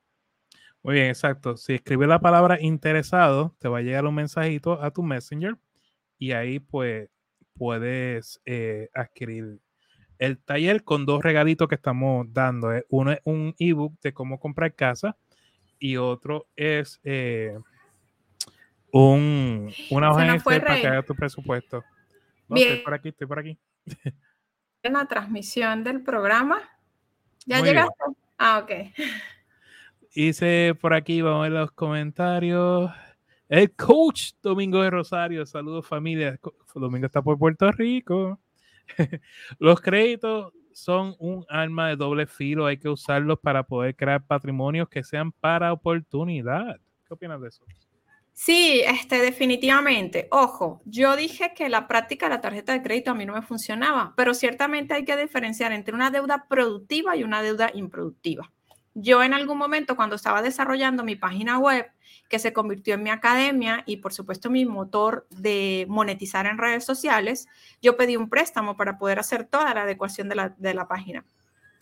Muy 0.82 0.94
bien, 0.94 1.06
exacto. 1.08 1.56
Si 1.56 1.74
escribes 1.74 2.08
la 2.08 2.20
palabra 2.20 2.60
interesado, 2.60 3.54
te 3.58 3.68
va 3.68 3.78
a 3.78 3.82
llegar 3.82 4.04
un 4.06 4.14
mensajito 4.14 4.82
a 4.82 4.90
tu 4.90 5.02
Messenger 5.02 5.56
y 6.18 6.32
ahí 6.32 6.58
pues 6.58 7.08
puedes 7.54 8.40
eh, 8.44 8.88
adquirir 8.94 9.60
el 10.20 10.38
taller 10.38 10.84
con 10.84 11.06
dos 11.06 11.22
regalitos 11.22 11.66
que 11.66 11.74
estamos 11.74 12.26
dando. 12.30 12.72
¿eh? 12.74 12.84
Uno 12.90 13.10
es 13.12 13.20
un 13.24 13.54
ebook 13.58 13.98
de 14.00 14.12
cómo 14.12 14.38
comprar 14.38 14.74
casa 14.74 15.16
y 15.78 15.96
otro 15.96 16.46
es 16.54 17.00
eh, 17.04 17.58
un, 18.92 19.72
una 19.90 20.10
hoja 20.10 20.36
para 20.44 20.78
que 20.78 20.86
haga 20.86 21.02
tu 21.02 21.14
presupuesto. 21.14 21.82
Bien. 22.48 22.68
Estoy 22.68 22.84
por 22.84 22.94
aquí, 22.94 23.08
estoy 23.08 23.26
por 23.26 23.38
aquí. 23.38 23.58
En 24.82 24.94
la 24.94 25.04
transmisión 25.04 25.84
del 25.84 26.00
programa. 26.00 26.62
¿Ya 27.44 27.60
llegaste? 27.60 28.02
Ah, 28.38 28.60
ok. 28.64 28.94
Hice 30.14 30.74
por 30.80 30.94
aquí, 30.94 31.20
vamos 31.20 31.40
a 31.40 31.42
ver 31.42 31.52
los 31.52 31.72
comentarios. 31.72 32.90
El 33.46 33.70
coach 33.72 34.32
Domingo 34.42 34.80
de 34.80 34.88
Rosario, 34.88 35.44
saludos 35.44 35.86
familia. 35.86 36.40
Domingo 36.74 37.04
está 37.04 37.20
por 37.20 37.38
Puerto 37.38 37.70
Rico. 37.72 38.40
Los 39.58 39.80
créditos 39.80 40.52
son 40.72 41.14
un 41.18 41.44
arma 41.48 41.88
de 41.88 41.96
doble 41.96 42.26
filo, 42.26 42.66
hay 42.66 42.78
que 42.78 42.88
usarlos 42.88 43.38
para 43.40 43.62
poder 43.62 43.94
crear 43.96 44.24
patrimonios 44.24 44.88
que 44.88 45.02
sean 45.02 45.32
para 45.32 45.72
oportunidad. 45.72 46.80
¿Qué 47.06 47.14
opinas 47.14 47.40
de 47.40 47.48
eso? 47.48 47.64
Sí, 48.32 48.80
este, 48.86 49.18
definitivamente. 49.18 50.28
Ojo, 50.30 50.80
yo 50.86 51.14
dije 51.16 51.52
que 51.54 51.68
la 51.68 51.86
práctica 51.86 52.26
de 52.26 52.36
la 52.36 52.40
tarjeta 52.40 52.72
de 52.72 52.82
crédito 52.82 53.10
a 53.10 53.14
mí 53.14 53.26
no 53.26 53.34
me 53.34 53.42
funcionaba, 53.42 54.14
pero 54.16 54.32
ciertamente 54.32 54.94
hay 54.94 55.04
que 55.04 55.16
diferenciar 55.16 55.72
entre 55.72 55.94
una 55.94 56.10
deuda 56.10 56.46
productiva 56.48 57.16
y 57.16 57.22
una 57.22 57.42
deuda 57.42 57.70
improductiva. 57.74 58.50
Yo 58.94 59.22
en 59.22 59.34
algún 59.34 59.58
momento 59.58 59.96
cuando 59.96 60.16
estaba 60.16 60.42
desarrollando 60.42 61.04
mi 61.04 61.16
página 61.16 61.58
web, 61.58 61.90
que 62.28 62.38
se 62.38 62.52
convirtió 62.52 62.94
en 62.94 63.02
mi 63.02 63.10
academia 63.10 63.82
y 63.86 63.98
por 63.98 64.12
supuesto 64.12 64.50
mi 64.50 64.64
motor 64.64 65.26
de 65.30 65.84
monetizar 65.88 66.46
en 66.46 66.58
redes 66.58 66.84
sociales, 66.84 67.48
yo 67.82 67.96
pedí 67.96 68.16
un 68.16 68.28
préstamo 68.28 68.76
para 68.76 68.98
poder 68.98 69.18
hacer 69.18 69.44
toda 69.44 69.74
la 69.74 69.82
adecuación 69.82 70.28
de 70.28 70.36
la, 70.36 70.48
de 70.50 70.74
la 70.74 70.86
página. 70.86 71.24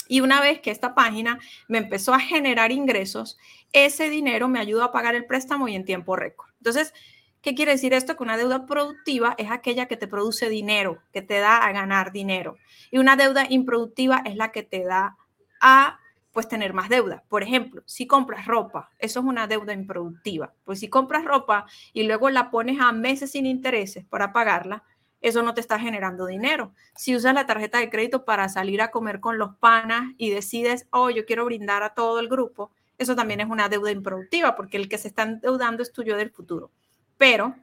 Y 0.09 0.23
una 0.23 0.41
vez 0.41 0.61
que 0.61 0.71
esta 0.71 0.95
página 0.95 1.39
me 1.69 1.79
empezó 1.79 2.15
a 2.15 2.21
generar 2.21 2.73
ingresos, 2.73 3.39
ese 3.73 4.09
dinero 4.09 4.49
me 4.49 4.59
ayudó 4.59 4.83
a 4.83 4.93
pagar 4.93 5.15
el 5.15 5.27
préstamo 5.27 5.69
y 5.69 5.75
en 5.75 5.85
tiempo 5.85 6.17
récord. 6.17 6.49
Entonces, 6.57 6.95
¿qué 7.43 7.55
quiere 7.55 7.73
decir 7.73 7.93
esto? 7.93 8.17
Que 8.17 8.23
una 8.23 8.39
deuda 8.39 8.65
productiva 8.65 9.35
es 9.37 9.51
aquella 9.51 9.87
que 9.87 9.99
te 9.99 10.09
produce 10.09 10.49
dinero, 10.49 11.03
que 11.13 11.21
te 11.21 11.39
da 11.41 11.59
a 11.59 11.73
ganar 11.73 12.11
dinero. 12.11 12.57
Y 12.91 12.99
una 12.99 13.17
deuda 13.17 13.47
improductiva 13.51 14.23
es 14.25 14.37
la 14.37 14.51
que 14.51 14.63
te 14.63 14.83
da 14.85 15.19
a 15.61 16.01
pues 16.39 16.47
tener 16.47 16.73
más 16.73 16.89
deuda. 16.89 17.25
Por 17.29 17.43
ejemplo, 17.43 17.83
si 17.85 18.07
compras 18.07 18.47
ropa, 18.47 18.93
eso 19.01 19.19
es 19.19 19.27
una 19.27 19.49
deuda 19.49 19.73
improductiva. 19.73 20.55
Pues 20.63 20.79
si 20.79 20.89
compras 20.89 21.25
ropa 21.25 21.67
y 21.93 22.05
luego 22.05 22.31
la 22.31 22.53
pones 22.53 22.81
a 22.81 22.93
meses 22.93 23.33
sin 23.33 23.45
intereses 23.45 24.05
para 24.05 24.33
pagarla, 24.33 24.85
eso 25.21 25.43
no 25.43 25.53
te 25.53 25.61
está 25.61 25.81
generando 25.81 26.27
dinero. 26.27 26.73
Si 26.95 27.17
usas 27.17 27.35
la 27.35 27.47
tarjeta 27.47 27.79
de 27.79 27.91
crédito 27.91 28.25
para 28.25 28.49
salir 28.49 28.81
a 28.83 28.93
comer 28.93 29.19
con 29.19 29.37
los 29.37 29.57
panas 29.57 30.13
y 30.17 30.31
decides, 30.31 30.87
oh, 30.93 31.11
yo 31.11 31.27
quiero 31.27 31.45
brindar 31.45 31.83
a 31.83 31.95
todo 31.95 32.21
el 32.21 32.29
grupo, 32.29 32.71
eso 32.99 33.17
también 33.17 33.41
es 33.41 33.49
una 33.49 33.69
deuda 33.69 33.91
improductiva 33.91 34.55
porque 34.55 34.77
el 34.77 34.89
que 34.89 34.99
se 34.99 35.09
está 35.09 35.25
endeudando 35.25 35.83
es 35.83 35.93
tuyo 35.93 36.17
del 36.17 36.31
futuro. 36.31 36.71
Pero 37.17 37.57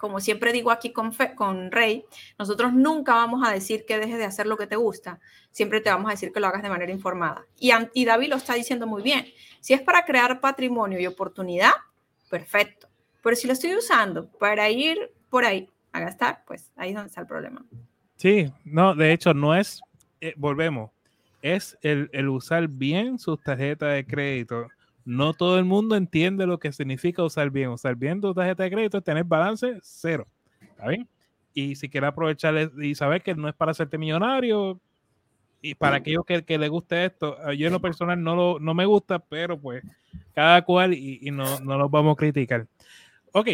como 0.00 0.18
siempre 0.18 0.54
digo 0.54 0.70
aquí 0.70 0.92
con, 0.92 1.12
con 1.36 1.70
Rey, 1.70 2.06
nosotros 2.38 2.72
nunca 2.72 3.14
vamos 3.14 3.46
a 3.46 3.52
decir 3.52 3.84
que 3.84 3.98
dejes 3.98 4.16
de 4.16 4.24
hacer 4.24 4.46
lo 4.46 4.56
que 4.56 4.66
te 4.66 4.76
gusta, 4.76 5.20
siempre 5.50 5.82
te 5.82 5.90
vamos 5.90 6.08
a 6.08 6.12
decir 6.12 6.32
que 6.32 6.40
lo 6.40 6.46
hagas 6.46 6.62
de 6.62 6.70
manera 6.70 6.90
informada. 6.90 7.44
Y, 7.58 7.70
y 7.92 8.06
David 8.06 8.30
lo 8.30 8.36
está 8.36 8.54
diciendo 8.54 8.86
muy 8.86 9.02
bien. 9.02 9.26
Si 9.60 9.74
es 9.74 9.82
para 9.82 10.06
crear 10.06 10.40
patrimonio 10.40 10.98
y 10.98 11.06
oportunidad, 11.06 11.72
perfecto. 12.30 12.88
Pero 13.22 13.36
si 13.36 13.46
lo 13.46 13.52
estoy 13.52 13.76
usando 13.76 14.26
para 14.38 14.70
ir 14.70 15.12
por 15.28 15.44
ahí 15.44 15.68
a 15.92 16.00
gastar, 16.00 16.44
pues 16.46 16.72
ahí 16.76 16.88
es 16.88 16.94
donde 16.94 17.08
está 17.08 17.20
el 17.20 17.26
problema. 17.26 17.62
Sí, 18.16 18.50
no, 18.64 18.94
de 18.94 19.12
hecho 19.12 19.34
no 19.34 19.54
es, 19.54 19.82
eh, 20.22 20.32
volvemos, 20.38 20.90
es 21.42 21.76
el, 21.82 22.08
el 22.14 22.30
usar 22.30 22.68
bien 22.68 23.18
sus 23.18 23.38
tarjetas 23.42 23.92
de 23.92 24.06
crédito 24.06 24.66
no 25.04 25.34
todo 25.34 25.58
el 25.58 25.64
mundo 25.64 25.96
entiende 25.96 26.46
lo 26.46 26.58
que 26.58 26.72
significa 26.72 27.22
usar 27.22 27.50
bien. 27.50 27.70
Usar 27.70 27.96
bien 27.96 28.20
tu 28.20 28.34
tarjeta 28.34 28.62
de 28.62 28.70
crédito 28.70 28.98
es 28.98 29.04
tener 29.04 29.24
balance 29.24 29.78
cero. 29.82 30.26
¿Está 30.60 30.88
bien? 30.88 31.08
Y 31.54 31.74
si 31.74 31.88
quieres 31.88 32.08
aprovechar 32.08 32.70
y 32.80 32.94
saber 32.94 33.22
que 33.22 33.34
no 33.34 33.48
es 33.48 33.54
para 33.54 33.72
hacerte 33.72 33.98
millonario, 33.98 34.80
y 35.62 35.74
para 35.74 35.96
aquellos 35.96 36.24
que, 36.24 36.42
que 36.42 36.58
les 36.58 36.70
guste 36.70 37.04
esto, 37.04 37.36
yo 37.52 37.66
en 37.66 37.72
lo 37.72 37.80
personal 37.80 38.22
no, 38.22 38.34
lo, 38.34 38.58
no 38.58 38.72
me 38.72 38.86
gusta, 38.86 39.18
pero 39.18 39.60
pues 39.60 39.82
cada 40.34 40.62
cual 40.62 40.94
y, 40.94 41.30
no, 41.30 41.60
no 41.60 41.76
los 41.76 41.90
vamos 41.90 42.14
a 42.14 42.16
criticar. 42.16 42.66
Ok, 43.32 43.48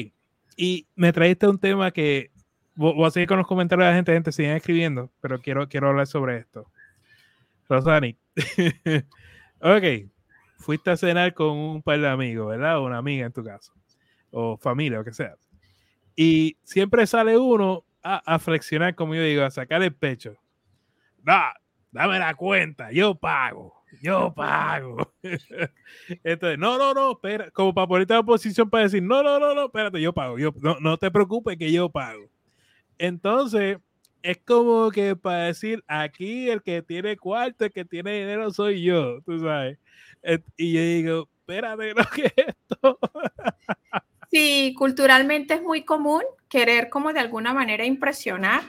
y 0.57 0.87
me 0.95 1.13
traiste 1.13 1.49
un 1.49 1.59
tema 1.59 1.91
que 1.91 2.31
voy 2.77 3.05
a 3.07 3.11
seguir 3.11 3.29
con 3.29 3.39
los 3.39 3.47
comentarios 3.47 3.87
de 3.87 3.91
la 3.91 3.97
gente, 3.97 4.13
gente 4.13 4.33
siguen 4.33 4.53
escribiendo, 4.53 5.11
pero 5.21 5.41
quiero, 5.41 5.69
quiero 5.69 5.89
hablar 5.89 6.07
sobre 6.07 6.39
esto. 6.39 6.71
Rosani. 7.69 8.17
ok, 9.61 10.09
fuiste 10.67 10.91
a 10.91 10.97
cenar 10.97 11.33
con 11.33 11.57
un 11.57 11.81
par 11.81 12.01
de 12.01 12.09
amigos, 12.09 12.49
¿verdad? 12.49 12.79
O 12.79 12.87
una 12.87 12.99
amiga 12.99 13.25
en 13.25 13.33
tu 13.33 13.45
caso, 13.45 13.73
o 14.33 14.57
familia, 14.57 14.99
o 14.99 15.05
que 15.05 15.13
sea. 15.13 15.37
Y 16.17 16.57
siempre 16.65 17.07
sale 17.07 17.39
uno 17.39 17.85
a, 18.03 18.39
flexionar, 18.41 18.97
como 18.97 19.15
yo 19.15 19.23
digo, 19.23 19.45
a 19.45 19.51
sacar 19.51 19.81
el 19.85 19.95
pecho. 19.95 20.35
No, 21.23 21.41
dame 21.93 22.19
la 22.19 22.35
cuenta, 22.35 22.91
yo 22.91 23.15
pago, 23.15 23.75
yo 24.03 24.35
pago. 24.35 25.13
Entonces, 26.25 26.59
no, 26.59 26.79
no, 26.79 26.93
no, 26.93 27.13
espera, 27.13 27.49
como 27.53 27.73
para 27.73 27.87
ponerte 27.87 28.15
la 28.15 28.25
posición 28.25 28.69
para 28.69 28.85
decir, 28.85 29.05
no, 29.05 29.23
no, 29.23 29.39
no, 29.39 29.55
no, 29.55 29.67
espérate, 29.67 30.01
yo 30.01 30.13
pago, 30.13 30.37
yo, 30.37 30.53
no, 30.61 30.81
no 30.81 30.99
te 30.99 31.13
preocupes 31.13 31.57
que 31.57 31.71
yo 31.71 31.89
pago. 31.91 32.29
Entonces, 32.99 33.79
es 34.23 34.39
como 34.39 34.91
que 34.91 35.15
para 35.15 35.45
decir, 35.45 35.85
aquí 35.87 36.51
el 36.51 36.61
que 36.61 36.83
tiene 36.83 37.17
cuarto, 37.17 37.67
el 37.67 37.73
que 37.73 37.85
tiene 37.85 38.19
dinero 38.19 38.51
soy 38.51 38.83
yo, 38.83 39.21
tú 39.21 39.39
sabes. 39.39 39.79
Y 40.57 40.73
yo 40.73 40.81
digo, 40.81 41.29
espérate, 41.39 41.95
¿no? 41.95 42.05
¿Qué 42.15 42.33
es 42.37 42.47
esto? 42.49 42.99
Sí, 44.31 44.75
culturalmente 44.77 45.55
es 45.55 45.63
muy 45.63 45.85
común 45.85 46.23
querer 46.49 46.91
como 46.91 47.13
de 47.13 47.21
alguna 47.21 47.55
manera 47.55 47.85
impresionar 47.85 48.63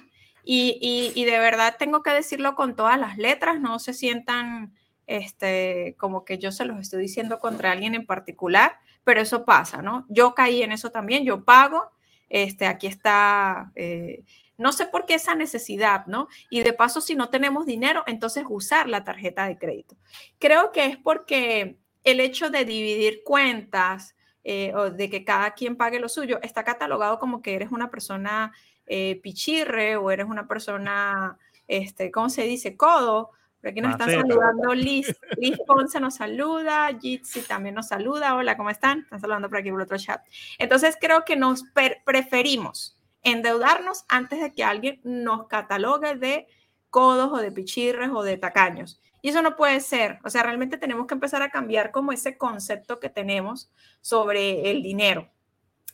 y, 0.43 1.11
y, 1.13 1.25
de 1.25 1.39
verdad 1.39 1.75
tengo 1.77 2.01
que 2.03 2.11
decirlo 2.11 2.55
con 2.55 2.77
todas 2.77 2.97
las 2.97 3.17
letras, 3.17 3.59
no 3.59 3.79
se 3.79 3.93
sientan 3.93 4.73
este, 5.05 5.95
como 5.97 6.23
que 6.23 6.37
yo 6.37 6.53
se 6.53 6.63
los 6.63 6.79
estoy 6.79 7.01
diciendo 7.01 7.39
contra 7.39 7.73
alguien 7.73 7.95
en 7.95 8.05
particular, 8.05 8.77
pero 9.03 9.19
eso 9.19 9.43
pasa, 9.43 9.81
¿no? 9.81 10.05
Yo 10.07 10.35
caí 10.35 10.63
en 10.63 10.71
eso 10.71 10.89
también, 10.89 11.25
yo 11.25 11.43
pago, 11.43 11.91
este, 12.29 12.65
aquí 12.65 12.87
está, 12.87 13.73
eh, 13.75 14.23
no 14.57 14.71
sé 14.71 14.87
por 14.87 15.05
qué 15.05 15.15
esa 15.15 15.35
necesidad, 15.35 16.05
¿no? 16.07 16.27
Y 16.49 16.61
de 16.61 16.73
paso, 16.73 17.01
si 17.01 17.15
no 17.15 17.29
tenemos 17.29 17.65
dinero, 17.65 18.03
entonces 18.07 18.43
usar 18.47 18.89
la 18.89 19.03
tarjeta 19.03 19.47
de 19.47 19.57
crédito. 19.57 19.95
Creo 20.39 20.71
que 20.71 20.85
es 20.85 20.97
porque 20.97 21.77
el 22.03 22.19
hecho 22.19 22.49
de 22.49 22.65
dividir 22.65 23.21
cuentas 23.23 24.15
eh, 24.43 24.73
o 24.75 24.89
de 24.89 25.09
que 25.09 25.23
cada 25.23 25.51
quien 25.51 25.75
pague 25.75 25.99
lo 25.99 26.09
suyo 26.09 26.39
está 26.41 26.63
catalogado 26.63 27.19
como 27.19 27.41
que 27.41 27.53
eres 27.53 27.71
una 27.71 27.91
persona 27.91 28.53
eh, 28.85 29.19
pichirre 29.21 29.97
o 29.97 30.09
eres 30.09 30.25
una 30.25 30.47
persona, 30.47 31.37
este, 31.67 32.11
¿cómo 32.11 32.29
se 32.29 32.43
dice? 32.43 32.77
Codo. 32.77 33.31
Por 33.59 33.71
aquí 33.71 33.81
nos 33.81 33.91
están 33.91 34.11
saludando 34.11 34.73
Liz. 34.73 35.13
Liz 35.37 35.57
Ponce 35.65 35.99
nos 35.99 36.15
saluda, 36.15 36.89
Jitsi 36.99 37.41
también 37.41 37.75
nos 37.75 37.87
saluda. 37.87 38.35
Hola, 38.35 38.55
¿cómo 38.55 38.69
están? 38.69 39.01
Están 39.01 39.19
saludando 39.19 39.49
por 39.49 39.57
aquí 39.57 39.69
por 39.71 39.81
otro 39.81 39.97
chat. 39.97 40.21
Entonces 40.57 40.95
creo 40.99 41.25
que 41.25 41.35
nos 41.35 41.63
preferimos 42.05 42.96
endeudarnos 43.31 44.05
antes 44.07 44.41
de 44.41 44.53
que 44.53 44.63
alguien 44.63 45.01
nos 45.03 45.47
catalogue 45.47 46.15
de 46.15 46.47
codos 46.89 47.31
o 47.31 47.37
de 47.37 47.51
pichirres 47.51 48.09
o 48.13 48.23
de 48.23 48.37
tacaños. 48.37 49.01
Y 49.21 49.29
eso 49.29 49.41
no 49.41 49.55
puede 49.55 49.79
ser. 49.81 50.19
O 50.23 50.29
sea, 50.29 50.43
realmente 50.43 50.77
tenemos 50.77 51.07
que 51.07 51.13
empezar 51.13 51.41
a 51.41 51.49
cambiar 51.49 51.91
como 51.91 52.11
ese 52.11 52.37
concepto 52.37 52.99
que 52.99 53.09
tenemos 53.09 53.71
sobre 54.01 54.71
el 54.71 54.81
dinero. 54.81 55.29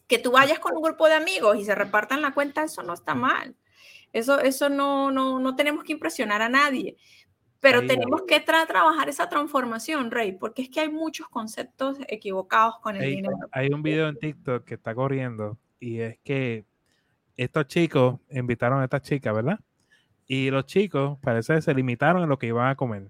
Que 0.08 0.20
tú 0.20 0.32
vayas 0.32 0.60
con 0.60 0.76
un 0.76 0.84
grupo 0.84 1.08
de 1.08 1.16
amigos 1.16 1.58
y 1.58 1.66
se 1.66 1.74
repartan 1.74 2.22
la 2.22 2.34
cuenta, 2.34 2.64
eso 2.64 2.84
no 2.84 2.94
está 2.94 3.16
mal. 3.16 3.56
Eso, 4.12 4.40
eso 4.40 4.70
no, 4.70 5.10
no, 5.10 5.40
no 5.40 5.56
tenemos 5.56 5.84
que 5.84 5.94
impresionar 5.94 6.42
a 6.42 6.50
nadie. 6.50 6.98
Pero 7.60 7.88
tenemos 7.88 8.24
que 8.28 8.42
trabajar 8.42 9.08
esa 9.08 9.30
transformación, 9.30 10.12
Rey, 10.12 10.34
porque 10.34 10.64
es 10.64 10.70
que 10.70 10.82
hay 10.82 10.90
muchos 10.90 11.30
conceptos 11.30 11.98
equivocados 12.10 12.78
con 12.80 12.98
el 12.98 13.10
dinero. 13.10 13.38
Hay 13.54 13.70
un 13.70 13.82
video 13.82 14.10
en 14.10 14.20
TikTok 14.20 14.66
que 14.66 14.74
está 14.74 14.94
corriendo 14.94 15.58
y 15.80 16.02
es 16.02 16.20
que 16.26 16.66
estos 17.38 17.68
chicos 17.68 18.20
invitaron 18.30 18.82
a 18.82 18.86
estas 18.86 19.02
chicas, 19.02 19.34
¿verdad? 19.34 19.60
Y 20.28 20.50
los 20.52 20.66
chicos 20.66 21.18
parece 21.22 21.56
que 21.56 21.62
se 21.62 21.74
limitaron 21.74 22.24
en 22.24 22.30
lo 22.30 22.38
que 22.38 22.48
iban 22.48 22.70
a 22.70 22.76
comer. 22.76 23.04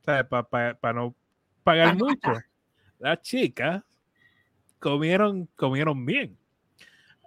O 0.00 0.04
sea, 0.04 0.28
para 0.28 0.92
no 0.92 1.14
pagar 1.62 1.96
mucho. 1.96 2.32
Las 2.98 3.20
chicas 3.22 3.82
comieron, 4.78 5.48
comieron 5.56 6.04
bien. 6.04 6.36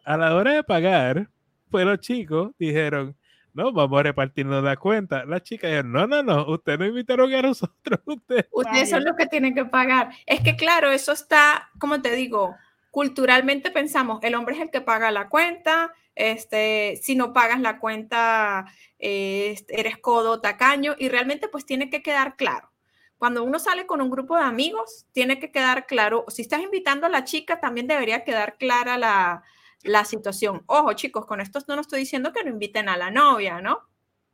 A 0.05 0.17
la 0.17 0.35
hora 0.35 0.53
de 0.53 0.63
pagar, 0.63 1.29
pues 1.69 1.85
los 1.85 1.99
chicos 1.99 2.51
dijeron, 2.57 3.15
no, 3.53 3.71
vamos 3.71 3.99
a 3.99 4.03
repartirnos 4.03 4.63
la 4.63 4.77
cuenta. 4.77 5.25
Las 5.25 5.43
chicas 5.43 5.69
dijeron, 5.69 5.91
no, 5.91 6.07
no, 6.07 6.23
no, 6.23 6.47
ustedes 6.47 6.79
no 6.79 6.85
invitaron 6.85 7.33
a 7.33 7.41
nosotros. 7.41 7.99
Ustedes, 8.05 8.47
ustedes 8.51 8.89
son 8.89 9.03
los 9.03 9.15
que 9.15 9.27
tienen 9.27 9.53
que 9.53 9.65
pagar. 9.65 10.11
Es 10.25 10.41
que 10.41 10.55
claro, 10.55 10.91
eso 10.91 11.11
está, 11.11 11.69
como 11.79 12.01
te 12.01 12.15
digo, 12.15 12.55
culturalmente 12.91 13.71
pensamos, 13.71 14.19
el 14.23 14.35
hombre 14.35 14.55
es 14.55 14.61
el 14.61 14.69
que 14.69 14.81
paga 14.81 15.11
la 15.11 15.29
cuenta, 15.29 15.93
este, 16.15 16.99
si 17.01 17.15
no 17.15 17.33
pagas 17.33 17.59
la 17.59 17.79
cuenta, 17.79 18.65
eh, 18.99 19.55
eres 19.69 19.97
codo, 19.97 20.41
tacaño, 20.41 20.95
y 20.97 21.09
realmente 21.09 21.47
pues 21.47 21.65
tiene 21.65 21.89
que 21.89 22.01
quedar 22.01 22.35
claro. 22.35 22.71
Cuando 23.17 23.43
uno 23.43 23.57
sale 23.57 23.85
con 23.85 24.01
un 24.01 24.09
grupo 24.09 24.35
de 24.35 24.43
amigos, 24.43 25.05
tiene 25.13 25.39
que 25.39 25.51
quedar 25.51 25.85
claro, 25.85 26.25
si 26.27 26.41
estás 26.41 26.61
invitando 26.61 27.05
a 27.05 27.09
la 27.09 27.23
chica, 27.23 27.59
también 27.59 27.87
debería 27.87 28.23
quedar 28.23 28.57
clara 28.57 28.97
la, 28.97 29.43
la 29.83 30.05
situación. 30.05 30.63
Ojo, 30.65 30.93
chicos, 30.93 31.25
con 31.25 31.39
esto 31.39 31.59
no 31.67 31.81
estoy 31.81 31.99
diciendo 31.99 32.33
que 32.33 32.43
no 32.43 32.49
inviten 32.49 32.89
a 32.89 32.97
la 32.97 33.11
novia, 33.11 33.61
¿no? 33.61 33.79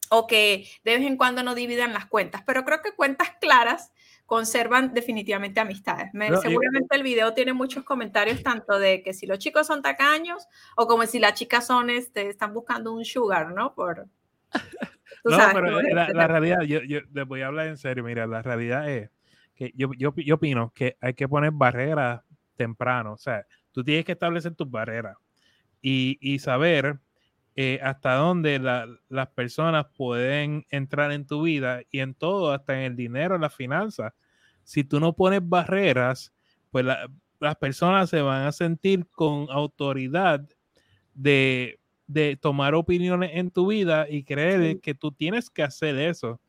O 0.10 0.26
que 0.26 0.68
de 0.84 0.98
vez 0.98 1.06
en 1.06 1.18
cuando 1.18 1.44
no 1.44 1.54
dividan 1.54 1.94
las 1.94 2.08
cuentas, 2.08 2.42
pero 2.46 2.66
creo 2.66 2.82
que 2.82 2.96
cuentas 2.96 3.32
claras 3.40 3.92
conservan 4.30 4.94
definitivamente 4.94 5.60
amistades. 5.60 6.12
seguramente 6.44 6.96
el 6.96 7.02
video 7.02 7.34
tiene 7.34 7.52
muchos 7.52 7.84
comentarios 7.84 8.44
tanto 8.44 8.78
de 8.78 9.02
que 9.02 9.12
si 9.12 9.26
los 9.26 9.40
chicos 9.40 9.66
son 9.66 9.82
tacaños 9.82 10.48
o 10.78 10.86
como 10.86 11.04
si 11.08 11.18
las 11.18 11.34
chicas 11.34 11.66
son, 11.66 11.90
este, 11.90 12.30
están 12.30 12.54
buscando 12.54 12.94
un 12.94 13.04
sugar, 13.04 13.52
¿no? 13.54 13.74
Por, 13.74 14.06
no, 15.26 15.38
pero 15.52 15.82
la, 15.82 16.28
realidad, 16.28 16.62
yo, 16.62 16.84
yo, 16.84 17.00
les 17.12 17.26
voy 17.26 17.42
a 17.42 17.48
hablar 17.48 17.66
en 17.66 17.78
serio, 17.78 18.04
mira, 18.04 18.28
la 18.28 18.44
realidad 18.44 18.88
es 18.88 19.10
que 19.56 19.72
yo, 19.74 19.90
yo, 19.98 20.14
yo 20.16 20.36
opino 20.36 20.72
que 20.76 20.96
hay 21.02 21.16
que 21.16 21.28
poner 21.28 21.50
barreras 21.52 22.22
temprano, 22.56 23.14
o 23.14 23.18
sea, 23.18 23.48
tú 23.72 23.84
tienes 23.84 24.06
que 24.06 24.12
establecer 24.12 24.54
tus 24.54 24.70
barreras 24.70 25.18
y, 25.82 26.20
y 26.22 26.38
saber 26.38 27.00
eh, 27.62 27.78
hasta 27.84 28.14
dónde 28.14 28.58
las 28.58 29.28
personas 29.36 29.88
pueden 29.98 30.66
entrar 30.70 31.12
en 31.12 31.28
tu 31.28 31.42
vida 31.42 31.82
y 31.92 32.00
en 32.00 32.14
todo, 32.14 32.54
hasta 32.54 32.78
en 32.78 32.84
el 32.84 32.96
dinero, 32.96 33.36
en 33.36 33.42
las 33.42 33.54
finanzas. 33.54 34.14
Si 34.64 34.86
tú 34.86 35.02
no 35.02 35.12
pones 35.12 35.42
barreras, 35.44 36.32
pues 36.72 36.86
las 36.86 37.56
personas 37.58 38.10
se 38.10 38.22
van 38.22 38.48
a 38.48 38.54
sentir 38.54 39.06
con 39.12 39.48
autoridad 39.50 40.48
de, 41.14 41.78
tomar 42.40 42.76
opiniones 42.76 43.32
en 43.34 43.52
tu 43.52 43.68
vida 43.68 44.10
y 44.10 44.24
creer 44.24 44.80
que 44.80 44.96
tú 44.96 45.12
tienes 45.12 45.50
que 45.50 45.62
hacer 45.62 45.98
eso. 45.98 46.40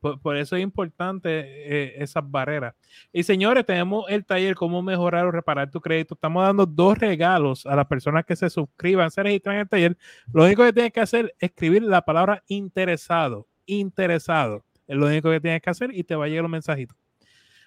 Por, 0.00 0.36
eso 0.36 0.54
es 0.54 0.62
importante 0.62 1.28
eh, 1.30 1.94
esas 2.02 2.28
barreras. 2.30 2.74
Y 3.12 3.24
señores, 3.24 3.66
tenemos 3.66 4.04
el 4.08 4.24
taller 4.24 4.54
Cómo 4.54 4.80
mejorar 4.80 5.26
o 5.26 5.32
reparar 5.32 5.70
tu 5.70 5.80
crédito. 5.80 6.14
Estamos 6.14 6.44
dando 6.44 6.66
dos 6.66 6.96
regalos 6.98 7.66
a 7.66 7.74
las 7.74 7.86
personas 7.86 8.24
que 8.24 8.36
se 8.36 8.48
suscriban, 8.48 9.10
se 9.10 9.22
registran 9.22 9.56
en 9.56 9.60
el 9.62 9.68
taller. 9.68 9.98
Lo 10.32 10.44
único 10.44 10.64
que 10.64 10.72
tienes 10.72 10.92
que 10.92 11.00
hacer 11.00 11.34
es 11.38 11.50
escribir 11.50 11.82
la 11.82 12.02
palabra 12.02 12.44
interesado. 12.46 13.48
Interesado. 13.66 14.64
Es 14.86 14.96
lo 14.96 15.06
único 15.06 15.30
que 15.30 15.40
tienes 15.40 15.60
que 15.60 15.70
hacer 15.70 15.90
y 15.92 16.04
te 16.04 16.14
va 16.14 16.26
a 16.26 16.28
llegar 16.28 16.44
un 16.44 16.52
mensajito. 16.52 16.94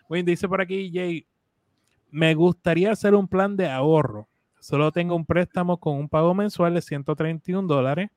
Bueno, 0.08 0.26
dice 0.26 0.48
por 0.48 0.62
aquí, 0.62 0.92
Jay, 0.94 1.26
me 2.10 2.34
gustaría 2.34 2.92
hacer 2.92 3.14
un 3.14 3.28
plan 3.28 3.56
de 3.56 3.70
ahorro. 3.70 4.28
Solo 4.60 4.92
tengo 4.92 5.16
un 5.16 5.26
préstamo 5.26 5.80
con 5.80 5.98
un 5.98 6.08
pago 6.08 6.34
mensual 6.34 6.74
de 6.74 6.82
131 6.82 7.68
dólares 7.68 8.10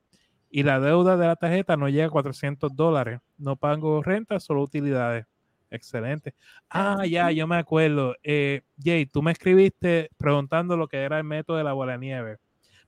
y 0.50 0.62
la 0.62 0.78
deuda 0.78 1.16
de 1.16 1.26
la 1.26 1.36
tarjeta 1.36 1.76
no 1.76 1.88
llega 1.88 2.06
a 2.06 2.10
400 2.10 2.74
dólares. 2.76 3.20
No 3.44 3.56
pago 3.56 4.02
renta, 4.02 4.40
solo 4.40 4.62
utilidades. 4.62 5.26
Excelente. 5.70 6.34
Ah, 6.70 7.04
ya, 7.04 7.30
yo 7.30 7.46
me 7.46 7.56
acuerdo. 7.56 8.16
Eh, 8.22 8.62
Jay, 8.82 9.04
tú 9.04 9.22
me 9.22 9.32
escribiste 9.32 10.08
preguntando 10.16 10.78
lo 10.78 10.88
que 10.88 10.96
era 10.96 11.18
el 11.18 11.24
método 11.24 11.58
de 11.58 11.64
la 11.64 11.74
bola 11.74 11.92
de 11.92 11.98
nieve. 11.98 12.38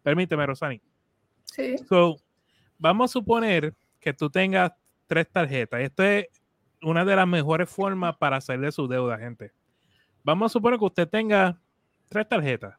Permíteme, 0.02 0.46
Rosani. 0.46 0.80
Sí. 1.44 1.76
So, 1.86 2.16
vamos 2.78 3.10
a 3.10 3.12
suponer 3.12 3.74
que 4.00 4.14
tú 4.14 4.30
tengas 4.30 4.72
tres 5.06 5.30
tarjetas. 5.30 5.80
Esto 5.80 6.02
es 6.02 6.26
una 6.80 7.04
de 7.04 7.16
las 7.16 7.28
mejores 7.28 7.68
formas 7.68 8.16
para 8.16 8.38
hacer 8.38 8.58
de 8.58 8.72
su 8.72 8.88
deuda, 8.88 9.18
gente. 9.18 9.52
Vamos 10.24 10.50
a 10.50 10.52
suponer 10.54 10.78
que 10.78 10.86
usted 10.86 11.06
tenga 11.06 11.60
tres 12.08 12.26
tarjetas. 12.26 12.78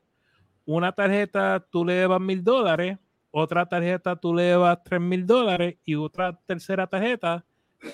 Una 0.66 0.92
tarjeta 0.92 1.63
tú 1.70 1.86
le 1.86 1.94
debas 1.94 2.20
mil 2.20 2.44
dólares 2.44 2.98
otra 3.32 3.68
tarjeta 3.68 4.16
tú 4.16 4.34
le 4.34 4.44
debas 4.44 4.84
3 4.84 5.00
mil 5.00 5.26
dólares 5.26 5.78
y 5.84 5.94
otra 5.94 6.40
tercera 6.46 6.88
tarjeta 6.88 7.46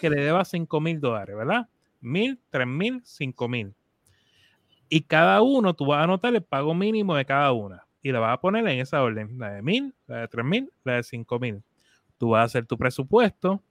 que 0.01 0.09
le 0.09 0.21
debas 0.21 0.49
5 0.49 0.79
mil 0.81 0.99
dólares, 0.99 1.35
¿verdad? 1.35 1.67
Mil, 2.01 2.39
tres 2.49 2.67
mil, 2.67 3.01
cinco 3.05 3.47
mil. 3.47 3.73
Y 4.89 5.03
cada 5.03 5.41
uno 5.41 5.73
tú 5.73 5.85
vas 5.85 6.01
a 6.01 6.03
anotar 6.03 6.35
el 6.35 6.43
pago 6.43 6.75
mínimo 6.75 7.15
de 7.15 7.25
cada 7.25 7.51
una 7.53 7.87
y 8.01 8.11
la 8.11 8.19
vas 8.19 8.33
a 8.33 8.41
poner 8.41 8.67
en 8.67 8.79
esa 8.79 9.01
orden, 9.01 9.39
la 9.39 9.53
de 9.53 9.61
mil, 9.61 9.95
la 10.07 10.17
de 10.17 10.27
tres 10.27 10.45
mil, 10.45 10.71
la 10.83 10.95
de 10.97 11.03
cinco 11.03 11.39
mil. 11.39 11.63
Tú 12.17 12.29
vas 12.29 12.41
a 12.41 12.43
hacer 12.43 12.65
tu 12.65 12.77
presupuesto 12.77 13.63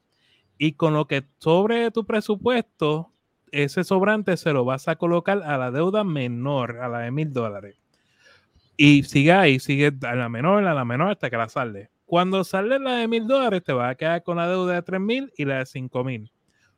y 0.58 0.72
con 0.72 0.94
lo 0.94 1.06
que 1.06 1.24
sobre 1.38 1.90
tu 1.90 2.06
presupuesto, 2.06 3.12
ese 3.52 3.84
sobrante 3.84 4.36
se 4.38 4.52
lo 4.54 4.64
vas 4.64 4.88
a 4.88 4.96
colocar 4.96 5.42
a 5.44 5.58
la 5.58 5.70
deuda 5.70 6.04
menor, 6.04 6.78
a 6.80 6.88
la 6.88 7.00
de 7.00 7.10
mil 7.10 7.32
dólares. 7.32 7.76
Y 8.76 9.04
sigue 9.04 9.32
ahí, 9.32 9.60
sigue 9.60 9.92
a 10.02 10.16
la 10.16 10.28
menor, 10.28 10.66
a 10.66 10.74
la 10.74 10.84
menor 10.84 11.12
hasta 11.12 11.30
que 11.30 11.36
la 11.36 11.48
sale. 11.48 11.91
Cuando 12.12 12.44
sale 12.44 12.78
la 12.78 12.96
de 12.96 13.08
mil 13.08 13.26
dólares, 13.26 13.64
te 13.64 13.72
va 13.72 13.88
a 13.88 13.94
quedar 13.94 14.22
con 14.22 14.36
la 14.36 14.46
deuda 14.46 14.74
de 14.74 14.82
tres 14.82 15.00
mil 15.00 15.32
y 15.34 15.46
la 15.46 15.60
de 15.60 15.64
cinco 15.64 16.04
mil. 16.04 16.30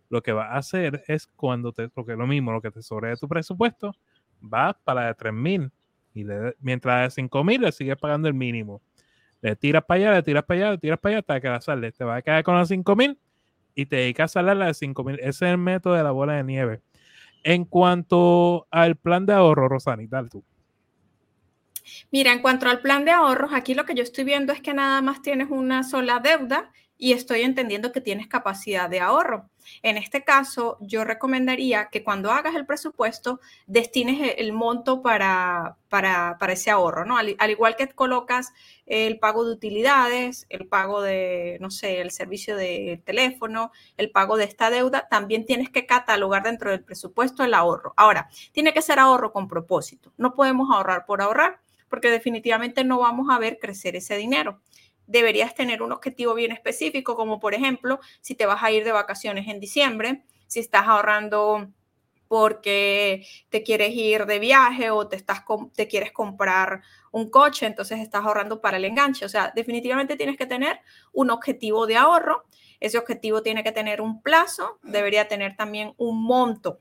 Lo 0.09 0.23
que 0.23 0.31
va 0.31 0.53
a 0.53 0.59
hacer 0.59 1.03
es 1.09 1.27
cuando 1.27 1.73
te, 1.73 1.89
porque 1.89 2.15
lo 2.15 2.25
mismo, 2.25 2.53
lo 2.53 2.63
que 2.63 2.71
te 2.71 2.83
sobre 2.83 3.09
de 3.09 3.17
tu 3.17 3.27
presupuesto, 3.27 3.97
vas 4.41 4.77
para 4.85 5.01
la 5.01 5.07
de 5.09 5.15
tres 5.15 5.33
mil. 5.33 5.73
Y 6.15 6.25
mientras 6.61 6.95
la 6.95 7.03
de 7.03 7.11
cinco 7.11 7.43
mil 7.43 7.63
le 7.63 7.73
sigues 7.73 7.97
pagando 7.97 8.29
el 8.29 8.35
mínimo. 8.35 8.81
Le 9.41 9.57
tiras 9.57 9.83
para 9.83 9.99
allá, 9.99 10.13
le 10.13 10.23
tiras 10.23 10.45
para 10.45 10.61
allá, 10.61 10.71
le 10.71 10.79
tiras 10.79 11.01
para 11.01 11.11
allá 11.11 11.19
hasta 11.19 11.41
que 11.41 11.49
la 11.49 11.61
sale. 11.61 11.91
Te 11.91 12.05
va 12.05 12.15
a 12.15 12.23
quedar 12.23 12.45
con 12.45 12.55
la 12.55 12.65
cinco 12.65 12.95
mil 12.95 13.19
y 13.75 13.87
te 13.87 13.97
dedicas 13.97 14.31
a 14.31 14.35
salir 14.35 14.55
la 14.55 14.67
de 14.67 14.75
cinco 14.75 15.03
mil. 15.03 15.17
Ese 15.19 15.29
es 15.29 15.43
el 15.43 15.59
método 15.59 15.95
de 15.95 16.05
la 16.05 16.13
bola 16.13 16.35
de 16.35 16.45
nieve. 16.45 16.81
En 17.43 17.65
cuanto 17.65 18.69
al 18.71 18.95
plan 18.95 19.27
de 19.27 19.33
ahorro, 19.33 19.69
Rosani, 19.69 20.07
dale 20.07 20.29
tú. 20.29 20.45
Mira, 22.11 22.33
en 22.33 22.41
cuanto 22.41 22.69
al 22.69 22.81
plan 22.81 23.05
de 23.05 23.13
ahorros, 23.13 23.53
aquí 23.53 23.75
lo 23.75 23.85
que 23.85 23.95
yo 23.95 24.03
estoy 24.03 24.25
viendo 24.25 24.53
es 24.53 24.61
que 24.61 24.75
nada 24.75 25.01
más 25.03 25.23
tienes 25.23 25.49
una 25.51 25.83
sola 25.85 26.21
deuda 26.21 26.71
y 26.97 27.13
estoy 27.13 27.43
entendiendo 27.43 27.93
que 27.93 28.01
tienes 28.01 28.29
capacidad 28.29 28.89
de 28.89 29.01
ahorro. 29.01 29.51
En 29.83 29.97
este 29.97 30.25
caso, 30.25 30.77
yo 30.81 31.05
recomendaría 31.05 31.89
que 31.91 32.05
cuando 32.05 32.31
hagas 32.31 32.55
el 32.55 32.67
presupuesto, 32.67 33.41
destines 33.67 34.21
e, 34.21 34.35
el 34.39 34.53
monto 34.53 35.03
para, 35.03 35.77
para, 35.89 36.37
ese 36.53 36.71
ahorro, 36.71 37.05
¿no? 37.05 37.17
Al, 37.17 37.37
igual 37.51 37.77
que 37.77 37.89
colocas 37.89 38.53
el 38.87 39.19
pago 39.19 39.45
de 39.45 39.53
utilidades, 39.53 40.47
el 40.51 40.67
pago 40.67 41.03
de, 41.03 41.59
no 41.61 41.71
sé, 41.71 42.01
el 42.01 42.11
servicio 42.11 42.57
de 42.57 43.03
teléfono, 43.05 43.73
el 43.97 44.11
pago 44.11 44.37
de 44.37 44.45
esta 44.45 44.71
deuda, 44.71 45.09
también 45.09 45.47
tienes 45.47 45.71
que 45.71 45.87
catalogar 45.87 46.43
dentro 46.43 46.71
del 46.71 46.85
presupuesto 46.85 47.43
el 47.45 47.55
ahorro. 47.55 47.95
Ahora, 47.97 48.29
tiene 48.53 48.73
que 48.73 48.83
ser 48.83 48.99
ahorro 48.99 49.33
con 49.33 49.49
propósito. 49.49 50.13
No 50.17 50.35
podemos 50.35 50.69
ahorrar 50.71 51.07
por 51.07 51.23
ahorrar 51.23 51.64
porque 51.95 52.11
definitivamente 52.11 52.83
no 52.83 52.99
vamos 52.99 53.29
a 53.31 53.39
ver 53.39 53.61
crecer 53.61 53.95
ese 53.95 54.17
dinero. 54.17 54.61
Deberías 55.07 55.55
tener 55.55 55.81
un 55.81 55.93
objetivo 55.93 56.35
bien 56.35 56.51
específico, 56.51 57.15
como 57.15 57.39
por 57.39 57.55
ejemplo, 57.55 58.01
si 58.21 58.35
te 58.35 58.47
vas 58.47 58.65
a 58.65 58.73
ir 58.73 58.83
de 58.83 58.91
vacaciones 58.91 59.47
en 59.47 59.61
diciembre, 59.61 60.25
si 60.49 60.59
estás 60.59 60.89
ahorrando 60.89 61.69
porque 62.27 63.25
te 63.49 63.63
quieres 63.63 63.95
ir 63.95 64.27
de 64.27 64.41
viaje 64.41 64.91
o 64.91 65.07
te, 65.07 65.15
estás, 65.15 65.45
te 65.77 65.87
quieres 65.87 66.11
comprar 66.11 66.83
un 67.13 67.31
coche, 67.31 67.65
entonces 67.67 68.01
estás 68.01 68.25
ahorrando 68.25 68.61
para 68.61 68.79
el 68.79 68.87
enganche. 68.87 69.25
O 69.25 69.29
sea, 69.29 69.53
definitivamente 69.55 70.17
tienes 70.17 70.37
que 70.37 70.47
tener 70.47 70.81
un 71.13 71.31
objetivo 71.31 71.87
de 71.87 71.95
ahorro. 71.95 72.43
Ese 72.81 72.99
objetivo 72.99 73.41
tiene 73.41 73.63
que 73.63 73.71
tener 73.71 74.01
un 74.01 74.21
plazo, 74.21 74.81
debería 74.83 75.29
tener 75.29 75.55
también 75.55 75.95
un 75.97 76.25
monto 76.25 76.81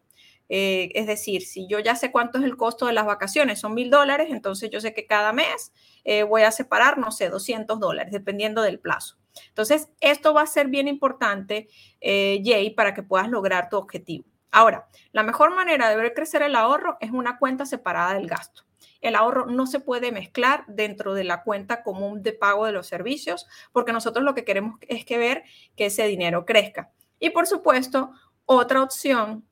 eh, 0.49 0.89
es 0.93 1.07
decir, 1.07 1.41
si 1.43 1.67
yo 1.67 1.79
ya 1.79 1.95
sé 1.95 2.11
cuánto 2.11 2.37
es 2.37 2.43
el 2.43 2.57
costo 2.57 2.85
de 2.85 2.93
las 2.93 3.05
vacaciones, 3.05 3.59
son 3.59 3.73
mil 3.73 3.89
dólares, 3.89 4.27
entonces 4.29 4.69
yo 4.69 4.81
sé 4.81 4.93
que 4.93 5.05
cada 5.05 5.33
mes 5.33 5.73
eh, 6.03 6.23
voy 6.23 6.43
a 6.43 6.51
separar, 6.51 6.97
no 6.97 7.11
sé, 7.11 7.29
200 7.29 7.79
dólares, 7.79 8.11
dependiendo 8.11 8.61
del 8.61 8.79
plazo. 8.79 9.17
Entonces, 9.47 9.89
esto 9.99 10.33
va 10.33 10.41
a 10.41 10.47
ser 10.47 10.67
bien 10.67 10.87
importante, 10.87 11.67
eh, 12.01 12.41
Jay, 12.43 12.69
para 12.69 12.93
que 12.93 13.03
puedas 13.03 13.29
lograr 13.29 13.69
tu 13.69 13.77
objetivo. 13.77 14.25
Ahora, 14.51 14.87
la 15.11 15.23
mejor 15.23 15.55
manera 15.55 15.89
de 15.89 15.95
ver 15.95 16.13
crecer 16.13 16.43
el 16.43 16.55
ahorro 16.55 16.97
es 16.99 17.09
una 17.09 17.39
cuenta 17.39 17.65
separada 17.65 18.13
del 18.13 18.27
gasto. 18.27 18.63
El 19.01 19.15
ahorro 19.15 19.47
no 19.47 19.65
se 19.65 19.79
puede 19.79 20.11
mezclar 20.11 20.63
dentro 20.67 21.15
de 21.15 21.23
la 21.23 21.41
cuenta 21.43 21.81
común 21.81 22.21
de 22.21 22.33
pago 22.33 22.65
de 22.65 22.71
los 22.71 22.85
servicios, 22.85 23.47
porque 23.71 23.91
nosotros 23.91 24.23
lo 24.23 24.35
que 24.35 24.45
queremos 24.45 24.79
es 24.81 25.05
que 25.05 25.17
ver 25.17 25.43
que 25.75 25.87
ese 25.87 26.05
dinero 26.05 26.45
crezca. 26.45 26.91
Y 27.19 27.31
por 27.31 27.47
supuesto, 27.47 28.11
otra 28.45 28.83
opción 28.83 29.47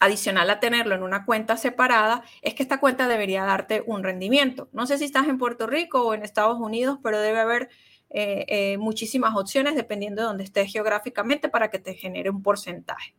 adicional 0.00 0.50
a 0.50 0.60
tenerlo 0.60 0.94
en 0.94 1.02
una 1.02 1.24
cuenta 1.24 1.56
separada, 1.56 2.22
es 2.42 2.54
que 2.54 2.62
esta 2.62 2.80
cuenta 2.80 3.08
debería 3.08 3.44
darte 3.44 3.82
un 3.86 4.02
rendimiento. 4.02 4.68
No 4.72 4.86
sé 4.86 4.98
si 4.98 5.04
estás 5.04 5.28
en 5.28 5.38
Puerto 5.38 5.66
Rico 5.66 6.02
o 6.02 6.14
en 6.14 6.22
Estados 6.22 6.58
Unidos, 6.58 6.98
pero 7.02 7.20
debe 7.20 7.40
haber 7.40 7.68
eh, 8.10 8.44
eh, 8.48 8.78
muchísimas 8.78 9.34
opciones 9.34 9.74
dependiendo 9.74 10.20
de 10.20 10.28
dónde 10.28 10.44
estés 10.44 10.70
geográficamente 10.70 11.48
para 11.48 11.70
que 11.70 11.78
te 11.78 11.94
genere 11.94 12.28
un 12.28 12.42
porcentaje. 12.42 13.14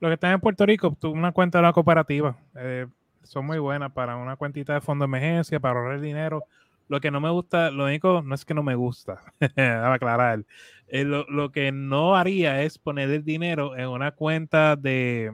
Lo 0.00 0.08
que 0.08 0.14
está 0.14 0.32
en 0.32 0.40
Puerto 0.40 0.64
Rico, 0.64 0.96
tú 0.98 1.10
una 1.10 1.32
cuenta 1.32 1.58
de 1.58 1.62
la 1.62 1.72
cooperativa, 1.72 2.36
eh, 2.56 2.86
son 3.22 3.44
muy 3.46 3.58
buenas 3.58 3.92
para 3.92 4.16
una 4.16 4.36
cuentita 4.36 4.74
de 4.74 4.80
fondo 4.80 5.04
de 5.04 5.08
emergencia, 5.08 5.60
para 5.60 5.78
ahorrar 5.78 6.00
dinero. 6.00 6.44
Lo 6.88 7.00
que 7.00 7.10
no 7.10 7.20
me 7.20 7.30
gusta, 7.30 7.70
lo 7.70 7.84
único 7.84 8.22
no 8.22 8.34
es 8.34 8.44
que 8.44 8.54
no 8.54 8.62
me 8.62 8.74
gusta, 8.74 9.20
a 9.56 9.92
aclarar. 9.92 10.44
lo, 10.90 11.24
lo 11.28 11.52
que 11.52 11.70
no 11.70 12.16
haría 12.16 12.62
es 12.62 12.78
poner 12.78 13.10
el 13.10 13.24
dinero 13.24 13.76
en 13.76 13.88
una 13.88 14.12
cuenta 14.12 14.74
de, 14.74 15.32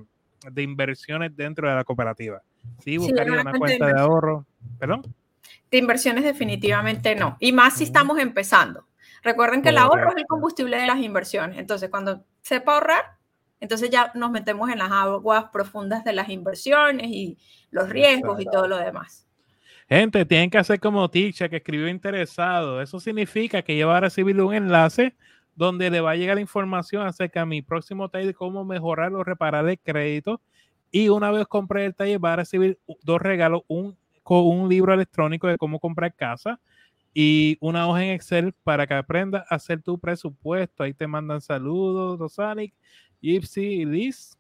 de 0.51 0.63
inversiones 0.63 1.37
dentro 1.37 1.69
de 1.69 1.75
la 1.75 1.85
cooperativa. 1.85 2.43
Sí, 2.83 2.97
buscaría 2.97 3.41
una, 3.41 3.53
cuenta 3.53 3.87
de, 3.87 4.01
ahorro. 4.01 4.47
¿Perdón? 4.79 5.03
De 5.71 5.79
inversiones 5.79 6.25
definitivamente 6.25 7.15
no. 7.15 7.37
Y 7.41 7.53
más 7.53 7.75
si 7.79 7.85
estamos 7.85 8.19
empezando. 8.19 8.87
Recuerden 9.23 9.63
que 9.63 9.71
el 9.71 9.79
ahorro 9.79 10.11
es 10.11 10.17
el 10.17 10.27
combustible 10.27 10.79
de 10.79 10.87
las 10.87 10.99
inversiones. 10.99 11.59
Entonces, 11.59 11.91
cuando 11.91 12.25
sepa 12.41 12.75
ahorrar, 12.75 13.05
entonces 13.61 13.91
ya 13.91 14.13
nos 14.15 14.31
metemos 14.31 14.71
en 14.71 14.79
las 14.79 14.91
aguas 14.91 15.47
profundas 15.53 16.05
de 16.05 16.13
las 16.13 16.29
inversiones 16.29 17.09
y 17.09 17.39
los 17.71 17.89
riesgos 17.89 18.41
y 18.41 18.45
todo 18.45 18.69
lo 18.69 18.79
demás. 18.79 19.27
Gente, 19.89 20.25
tienen 20.27 20.51
que 20.51 20.59
hacer 20.59 20.79
como 20.79 21.11
Ticha 21.11 21.49
que 21.49 21.57
escribió 21.57 21.89
interesado. 21.89 22.83
Eso 22.83 23.01
significa 23.01 23.63
que 23.63 23.75
ella 23.75 23.87
va 23.87 23.97
a 23.97 24.01
recibir 24.01 24.41
un 24.41 24.55
enlace 24.55 25.17
donde 25.59 25.90
le 25.90 26.01
va 26.01 26.12
a 26.12 26.16
llegar 26.16 26.38
información 26.38 27.05
acerca 27.05 27.40
de 27.40 27.47
mi 27.47 27.62
próximo 27.62 28.09
taller 28.09 28.29
de 28.29 28.35
cómo 28.35 28.64
mejorar 28.64 29.12
o 29.12 29.25
reparar 29.25 29.68
el 29.68 29.77
crédito. 29.81 30.40
Y 30.92 31.09
una 31.09 31.33
vez 31.33 31.49
compré 31.49 31.85
el 31.85 31.97
taller, 31.97 32.25
va 32.25 32.35
a 32.35 32.37
recibir 32.37 32.79
dos 33.03 33.21
regalos, 33.21 33.62
un, 33.66 33.97
un 34.25 34.68
libro 34.68 34.94
electrónico 34.94 35.49
de 35.49 35.59
cómo 35.59 35.81
comprar 35.81 36.14
casa 36.14 36.61
y 37.12 37.59
una 37.61 37.88
hoja 37.88 38.05
en 38.05 38.12
Excel 38.12 38.55
para 38.62 38.87
que 38.87 38.94
aprendas 38.94 39.44
a 39.51 39.57
hacer 39.57 39.83
tu 39.83 39.99
presupuesto. 39.99 40.85
Ahí 40.85 40.94
te 40.94 41.09
mandan 41.09 41.40
saludos, 41.40 42.21
Rosanic, 42.21 42.73
Gypsy 43.21 43.85
Liz. 43.85 44.38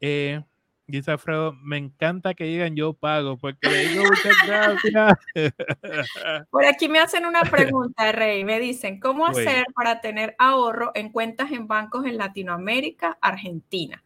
Eh, 0.00 0.42
dice 0.90 1.10
Alfredo, 1.12 1.52
me 1.62 1.76
encanta 1.76 2.34
que 2.34 2.44
digan 2.44 2.76
yo 2.76 2.92
pago, 2.92 3.36
porque 3.38 3.68
le 3.68 3.88
digo 3.88 4.04
muchas 4.04 4.36
gracias. 4.46 5.18
Por 6.50 6.64
aquí 6.64 6.88
me 6.88 6.98
hacen 6.98 7.26
una 7.26 7.42
pregunta, 7.42 8.12
Rey. 8.12 8.44
Me 8.44 8.60
dicen, 8.60 9.00
¿cómo 9.00 9.26
hacer 9.26 9.64
para 9.74 10.00
tener 10.00 10.34
ahorro 10.38 10.92
en 10.94 11.10
cuentas 11.10 11.52
en 11.52 11.66
bancos 11.66 12.04
en 12.06 12.16
Latinoamérica, 12.16 13.18
Argentina? 13.20 14.02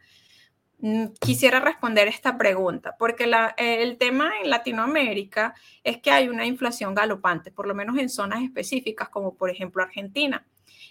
Mm, 0.78 1.06
quisiera 1.18 1.60
responder 1.60 2.08
esta 2.08 2.36
pregunta, 2.36 2.94
porque 2.98 3.30
el 3.56 3.96
tema 3.96 4.32
en 4.42 4.50
Latinoamérica 4.50 5.54
es 5.82 5.98
que 5.98 6.10
hay 6.10 6.28
una 6.28 6.44
inflación 6.44 6.94
galopante, 6.94 7.50
por 7.50 7.66
lo 7.66 7.74
menos 7.74 7.96
en 7.98 8.08
zonas 8.08 8.42
específicas, 8.42 9.08
como 9.08 9.34
por 9.34 9.50
ejemplo 9.50 9.82
Argentina. 9.82 10.44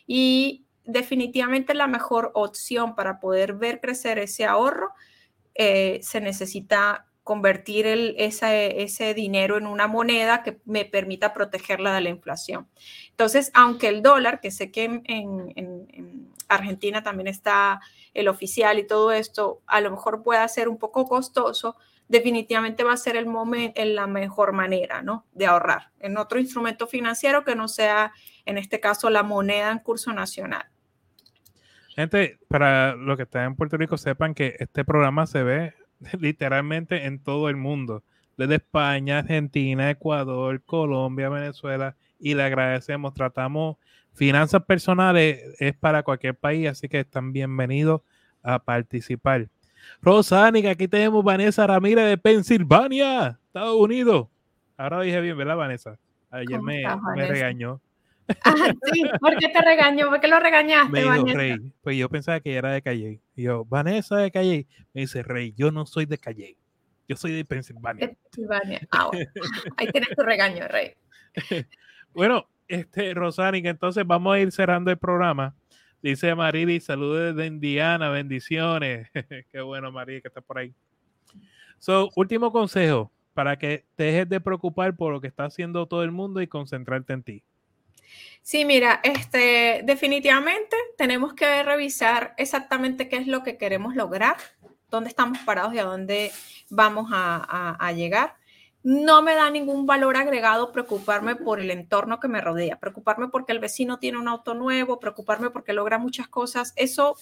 Y 0.08 0.66
definitivamente 0.86 1.74
la 1.74 1.88
mejor 1.88 2.32
opción 2.34 2.96
para 2.96 3.20
poder 3.20 3.54
ver 3.54 3.80
crecer 3.80 4.20
ese 4.20 4.46
ahorro, 4.46 4.94
eh, 5.56 6.00
se 6.02 6.22
necesita 6.22 7.08
convertir 7.24 7.86
ese 7.88 9.14
dinero 9.14 9.58
en 9.58 9.66
una 9.66 9.88
moneda 9.88 10.44
que 10.44 10.60
me 10.66 10.84
permita 10.84 11.34
protegerla 11.34 11.96
de 11.96 12.02
la 12.02 12.10
inflación. 12.10 12.68
Entonces, 13.12 13.50
aunque 13.54 13.88
el 13.88 14.02
dólar, 14.02 14.42
que 14.42 14.52
sé 14.52 14.72
que 14.72 15.02
en, 15.06 16.34
Argentina 16.50 17.02
también 17.02 17.28
está 17.28 17.80
el 18.14 18.28
oficial 18.28 18.78
y 18.78 18.86
todo 18.86 19.12
esto, 19.12 19.62
a 19.66 19.82
lo 19.82 19.90
mejor 19.90 20.22
pueda 20.22 20.48
ser 20.48 20.68
un 20.68 20.78
poco 20.78 21.06
costoso, 21.06 21.78
definitivamente 22.10 22.84
va 22.84 22.94
a 22.94 22.98
ser 22.98 23.16
el 23.16 23.26
momento, 23.26 23.82
en 23.82 23.96
la 23.96 24.06
mejor 24.06 24.52
manera, 24.52 25.02
¿no? 25.02 25.26
De 25.32 25.48
ahorrar 25.48 25.92
en 26.00 26.18
otro 26.18 26.40
instrumento 26.40 26.86
financiero 26.86 27.44
que 27.44 27.56
no 27.56 27.70
sea, 27.70 28.12
en 28.46 28.58
este 28.58 28.80
caso, 28.80 29.10
la 29.10 29.24
moneda 29.24 29.72
en 29.72 29.80
curso 29.80 30.12
nacional. 30.14 30.66
Gente, 31.96 32.40
para 32.48 32.96
los 32.96 33.18
que 33.18 33.24
están 33.24 33.46
en 33.46 33.56
Puerto 33.56 33.78
Rico, 33.78 33.98
sepan 33.98 34.34
que 34.34 34.56
este 34.60 34.84
programa 34.84 35.28
se 35.28 35.44
ve 35.44 35.74
literalmente 36.20 37.06
en 37.06 37.20
todo 37.20 37.50
el 37.50 37.56
mundo, 37.56 38.04
desde 38.36 38.56
España, 38.56 39.20
Argentina, 39.20 39.92
Ecuador, 39.92 40.62
Colombia, 40.64 41.30
Venezuela, 41.30 41.96
y 42.20 42.34
le 42.34 42.44
agradecemos. 42.44 43.14
Tratamos 43.14 43.78
finanzas 44.14 44.64
personales, 44.64 45.56
es 45.60 45.76
para 45.76 46.04
cualquier 46.04 46.36
país, 46.36 46.68
así 46.68 46.90
que 46.90 47.02
están 47.02 47.32
bienvenidos 47.32 48.02
a 48.42 48.60
participar. 48.60 49.50
Rosánica, 50.02 50.72
aquí 50.72 50.88
tenemos 50.88 51.24
Vanessa 51.24 51.68
Ramírez 51.68 52.06
de 52.08 52.18
Pensilvania, 52.18 53.40
Estados 53.48 53.76
Unidos. 53.76 54.28
Ahora 54.78 55.02
dije 55.02 55.22
bien, 55.22 55.38
¿verdad, 55.38 55.58
Vanessa? 55.58 56.00
Ayer 56.32 56.60
me, 56.62 56.84
me 57.16 57.28
regañó. 57.28 57.80
Ah, 58.44 58.74
sí, 58.92 59.04
¿por 59.20 59.38
qué 59.38 59.50
te 59.50 59.62
regañó? 59.62 60.10
¿Por 60.10 60.20
qué 60.20 60.28
lo 60.28 60.40
regañaste, 60.40 60.92
me 60.92 61.02
dijo, 61.02 61.26
Rey, 61.26 61.58
pues 61.82 61.98
yo 61.98 62.10
pensaba 62.10 62.40
que 62.40 62.56
era 62.56 62.72
de 62.72 62.82
Calle. 62.82 63.20
Y 63.36 63.44
yo, 63.44 63.66
Vanessa 63.66 64.18
de 64.18 64.32
Calle. 64.32 64.68
Me 64.94 65.02
dice, 65.02 65.24
Rey, 65.24 65.54
yo 65.58 65.72
no 65.72 65.86
soy 65.86 66.06
de 66.06 66.18
Calle. 66.18 66.58
Yo 67.08 67.16
soy 67.16 67.34
de 67.34 67.46
Pensilvania. 67.46 68.14
Pensilvania. 68.32 68.88
Ah, 68.92 69.10
Ahí 69.78 69.88
tienes 69.88 70.10
tu 70.16 70.24
regaño, 70.24 70.68
Rey. 70.68 70.94
bueno, 72.14 72.48
este, 72.68 73.14
Rosánica, 73.14 73.70
entonces 73.70 74.06
vamos 74.06 74.36
a 74.36 74.40
ir 74.40 74.52
cerrando 74.52 74.92
el 74.92 74.98
programa. 74.98 75.56
Dice 76.02 76.34
Marili, 76.36 76.80
saludos 76.80 77.36
desde 77.36 77.48
Indiana, 77.48 78.10
bendiciones. 78.10 79.10
Qué 79.52 79.62
bueno, 79.62 79.92
Marili, 79.92 80.22
que 80.22 80.28
está 80.28 80.42
por 80.42 80.58
ahí. 80.58 80.74
So, 81.80 82.10
último 82.16 82.52
consejo 82.52 83.12
para 83.34 83.58
que 83.58 83.86
te 83.96 84.06
dejes 84.06 84.30
de 84.30 84.40
preocupar 84.40 84.96
por 84.96 85.12
lo 85.12 85.22
que 85.22 85.28
está 85.28 85.46
haciendo 85.46 85.88
todo 85.88 86.04
el 86.04 86.12
mundo 86.12 86.42
y 86.42 86.48
concentrarte 86.48 87.14
en 87.14 87.24
ti. 87.24 87.44
Sí, 88.42 88.66
mira, 88.66 89.00
este, 89.04 89.82
definitivamente 89.86 90.76
tenemos 90.98 91.34
que 91.34 91.64
revisar 91.64 92.34
exactamente 92.38 93.08
qué 93.08 93.16
es 93.16 93.28
lo 93.28 93.42
que 93.42 93.58
queremos 93.58 93.96
lograr, 93.96 94.36
dónde 94.90 95.10
estamos 95.10 95.40
parados 95.40 95.74
y 95.74 95.80
a 95.80 95.86
dónde 95.86 96.32
vamos 96.70 97.10
a, 97.12 97.92
llegar. 97.96 98.36
No 98.84 99.22
me 99.22 99.34
da 99.34 99.50
ningún 99.50 99.86
valor 99.86 100.18
agregado 100.18 100.74
preocuparme 100.74 101.38
por 101.38 101.62
el 101.62 101.72
entorno 101.72 102.20
que 102.20 102.28
me 102.28 102.42
rodea, 102.42 102.80
preocuparme 102.80 103.30
porque 103.30 103.54
el 103.54 103.60
vecino 103.60 103.98
tiene 103.98 104.18
un 104.18 104.28
auto 104.28 104.54
nuevo, 104.56 105.00
preocuparme 105.00 105.50
porque 105.50 105.72
logra 105.72 105.98
muchas 105.98 106.28
cosas. 106.28 106.74
Eso 106.76 107.16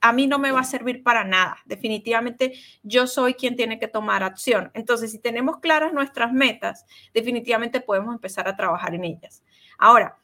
a 0.00 0.12
mí 0.12 0.28
no 0.28 0.38
me 0.38 0.52
va 0.52 0.60
a 0.60 0.64
servir 0.64 1.02
para 1.02 1.24
nada. 1.24 1.58
Definitivamente 1.64 2.52
yo 2.84 3.08
soy 3.08 3.34
quien 3.34 3.56
tiene 3.56 3.80
que 3.80 3.88
tomar 3.88 4.22
acción. 4.22 4.70
Entonces, 4.74 5.10
si 5.10 5.18
tenemos 5.18 5.58
claras 5.58 5.92
nuestras 5.92 6.32
metas, 6.32 6.86
definitivamente 7.12 7.80
podemos 7.80 8.14
empezar 8.14 8.46
a 8.46 8.56
trabajar 8.56 8.94
en 8.94 9.04
ellas. 9.04 9.42
Ahora, 9.76 10.16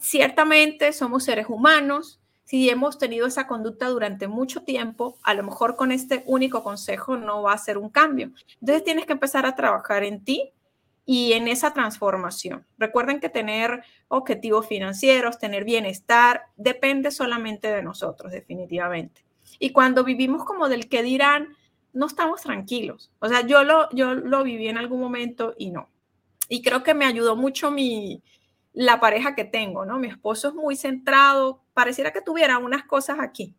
ciertamente 0.00 0.92
somos 0.92 1.24
seres 1.24 1.46
humanos. 1.48 2.20
Si 2.44 2.68
hemos 2.68 2.98
tenido 2.98 3.26
esa 3.26 3.46
conducta 3.46 3.88
durante 3.88 4.26
mucho 4.26 4.62
tiempo, 4.62 5.18
a 5.22 5.34
lo 5.34 5.44
mejor 5.44 5.76
con 5.76 5.92
este 5.92 6.24
único 6.26 6.64
consejo 6.64 7.16
no 7.16 7.42
va 7.42 7.52
a 7.52 7.58
ser 7.58 7.78
un 7.78 7.90
cambio. 7.90 8.32
Entonces 8.60 8.82
tienes 8.82 9.06
que 9.06 9.12
empezar 9.12 9.46
a 9.46 9.54
trabajar 9.54 10.02
en 10.02 10.24
ti 10.24 10.52
y 11.06 11.32
en 11.34 11.46
esa 11.46 11.72
transformación. 11.72 12.66
Recuerden 12.76 13.20
que 13.20 13.28
tener 13.28 13.84
objetivos 14.08 14.66
financieros, 14.66 15.38
tener 15.38 15.64
bienestar, 15.64 16.42
depende 16.56 17.12
solamente 17.12 17.68
de 17.68 17.82
nosotros, 17.82 18.32
definitivamente. 18.32 19.24
Y 19.58 19.70
cuando 19.70 20.02
vivimos 20.02 20.44
como 20.44 20.68
del 20.68 20.88
que 20.88 21.02
dirán, 21.02 21.56
no 21.92 22.06
estamos 22.06 22.42
tranquilos. 22.42 23.10
O 23.20 23.28
sea, 23.28 23.46
yo 23.46 23.64
lo, 23.64 23.88
yo 23.90 24.14
lo 24.14 24.42
viví 24.42 24.68
en 24.68 24.78
algún 24.78 25.00
momento 25.00 25.54
y 25.56 25.70
no. 25.70 25.88
Y 26.48 26.62
creo 26.62 26.82
que 26.82 26.94
me 26.94 27.06
ayudó 27.06 27.36
mucho 27.36 27.70
mi, 27.70 28.22
la 28.80 28.98
pareja 28.98 29.34
que 29.34 29.44
tengo, 29.44 29.84
¿no? 29.84 29.98
Mi 29.98 30.08
esposo 30.08 30.48
es 30.48 30.54
muy 30.54 30.74
centrado, 30.74 31.62
pareciera 31.74 32.12
que 32.12 32.22
tuviera 32.22 32.56
unas 32.56 32.84
cosas 32.84 33.18
aquí 33.20 33.54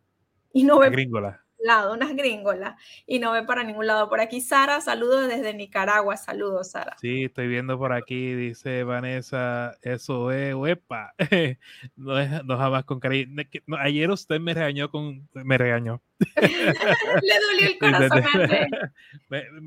y 0.52 0.64
no 0.64 0.80
ve 0.80 0.90
gringola. 0.90 1.44
lado, 1.60 1.94
unas 1.94 2.16
gringolas 2.16 2.74
y 3.06 3.20
no 3.20 3.30
ve 3.30 3.44
para 3.44 3.62
ningún 3.62 3.86
lado. 3.86 4.08
Por 4.08 4.20
aquí 4.20 4.40
Sara, 4.40 4.80
saludos 4.80 5.28
desde 5.28 5.54
Nicaragua, 5.54 6.16
saludos 6.16 6.72
Sara. 6.72 6.96
Sí, 7.00 7.22
estoy 7.22 7.46
viendo 7.46 7.78
por 7.78 7.92
aquí, 7.92 8.34
dice 8.34 8.82
Vanessa, 8.82 9.78
eso 9.82 10.32
es, 10.32 10.56
huepa, 10.56 11.14
no, 11.94 12.18
es, 12.18 12.44
no 12.44 12.58
jamás 12.58 12.84
con 12.84 12.98
cariño. 12.98 13.44
ayer 13.78 14.10
usted 14.10 14.40
me 14.40 14.54
regañó 14.54 14.90
con, 14.90 15.28
me 15.34 15.56
regañó. 15.56 16.02
Le 16.42 17.40
dolió 17.40 17.68
el 17.68 17.78
corazón. 17.78 18.24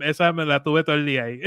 Esa 0.02 0.34
me 0.34 0.46
la 0.46 0.64
tuve 0.64 0.84
todo 0.84 0.98
el 0.98 1.06
día 1.06 1.24
ahí. 1.24 1.40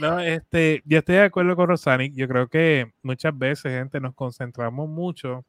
No, 0.00 0.20
este, 0.20 0.82
yo 0.84 0.98
estoy 0.98 1.16
de 1.16 1.22
acuerdo 1.22 1.56
con 1.56 1.68
Rosanic. 1.68 2.14
Yo 2.14 2.28
creo 2.28 2.48
que 2.48 2.92
muchas 3.02 3.36
veces, 3.36 3.72
gente, 3.72 4.00
nos 4.00 4.14
concentramos 4.14 4.88
mucho 4.88 5.44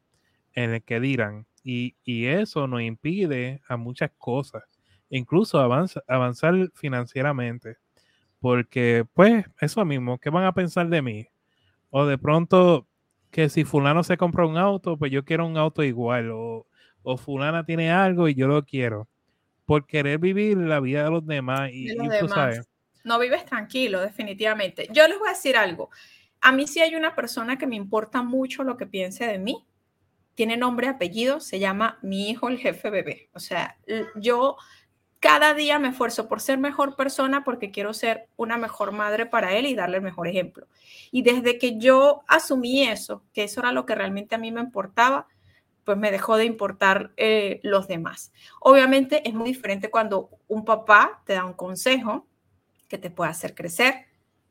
en 0.54 0.74
el 0.74 0.82
que 0.82 1.00
dirán 1.00 1.46
y, 1.62 1.94
eso 2.06 2.66
nos 2.66 2.80
impide 2.80 3.60
a 3.68 3.76
muchas 3.76 4.10
cosas, 4.16 4.64
incluso 5.10 5.58
avanzar 5.60 6.70
financieramente, 6.74 7.76
porque 8.40 9.04
pues 9.12 9.44
eso 9.60 9.84
mismo, 9.84 10.18
¿qué 10.18 10.30
van 10.30 10.44
a 10.44 10.54
pensar 10.54 10.88
de 10.88 11.02
mí? 11.02 11.26
O 11.90 12.06
de 12.06 12.16
pronto 12.16 12.86
que 13.30 13.50
si 13.50 13.64
fulano 13.64 14.02
se 14.02 14.16
compra 14.16 14.46
un 14.46 14.56
auto, 14.56 14.96
pues 14.96 15.12
yo 15.12 15.24
quiero 15.24 15.46
un 15.46 15.58
auto 15.58 15.82
igual, 15.82 16.30
o, 16.30 16.66
o 17.02 17.16
fulana 17.18 17.64
tiene 17.64 17.90
algo 17.90 18.28
y 18.28 18.34
yo 18.34 18.48
lo 18.48 18.64
quiero, 18.64 19.08
por 19.66 19.86
querer 19.86 20.18
vivir 20.18 20.56
la 20.56 20.80
vida 20.80 21.04
de 21.04 21.10
los 21.10 21.26
demás 21.26 21.70
y, 21.72 21.94
tú 22.18 22.28
sabes 22.28 22.66
no 23.08 23.18
vives 23.18 23.44
tranquilo, 23.44 24.00
definitivamente. 24.00 24.88
Yo 24.92 25.08
les 25.08 25.18
voy 25.18 25.28
a 25.28 25.32
decir 25.32 25.56
algo. 25.56 25.90
A 26.40 26.52
mí 26.52 26.68
sí 26.68 26.80
hay 26.80 26.94
una 26.94 27.16
persona 27.16 27.58
que 27.58 27.66
me 27.66 27.74
importa 27.74 28.22
mucho 28.22 28.62
lo 28.62 28.76
que 28.76 28.86
piense 28.86 29.26
de 29.26 29.38
mí. 29.38 29.66
Tiene 30.34 30.56
nombre 30.56 30.86
apellido, 30.86 31.40
se 31.40 31.58
llama 31.58 31.98
mi 32.02 32.30
hijo 32.30 32.48
el 32.48 32.58
jefe 32.58 32.90
bebé. 32.90 33.30
O 33.32 33.40
sea, 33.40 33.76
yo 34.14 34.56
cada 35.18 35.54
día 35.54 35.80
me 35.80 35.88
esfuerzo 35.88 36.28
por 36.28 36.40
ser 36.40 36.58
mejor 36.58 36.94
persona 36.94 37.42
porque 37.42 37.72
quiero 37.72 37.92
ser 37.92 38.28
una 38.36 38.56
mejor 38.56 38.92
madre 38.92 39.26
para 39.26 39.56
él 39.56 39.66
y 39.66 39.74
darle 39.74 39.96
el 39.96 40.02
mejor 40.02 40.28
ejemplo. 40.28 40.68
Y 41.10 41.22
desde 41.22 41.58
que 41.58 41.78
yo 41.78 42.22
asumí 42.28 42.86
eso, 42.86 43.24
que 43.32 43.44
eso 43.44 43.60
era 43.60 43.72
lo 43.72 43.84
que 43.84 43.96
realmente 43.96 44.36
a 44.36 44.38
mí 44.38 44.52
me 44.52 44.60
importaba, 44.60 45.26
pues 45.82 45.96
me 45.96 46.12
dejó 46.12 46.36
de 46.36 46.44
importar 46.44 47.12
eh, 47.16 47.58
los 47.64 47.88
demás. 47.88 48.32
Obviamente 48.60 49.26
es 49.26 49.34
muy 49.34 49.48
diferente 49.48 49.90
cuando 49.90 50.28
un 50.46 50.64
papá 50.64 51.22
te 51.24 51.32
da 51.32 51.46
un 51.46 51.54
consejo 51.54 52.28
que 52.88 52.98
te 52.98 53.10
pueda 53.10 53.30
hacer 53.30 53.54
crecer. 53.54 54.06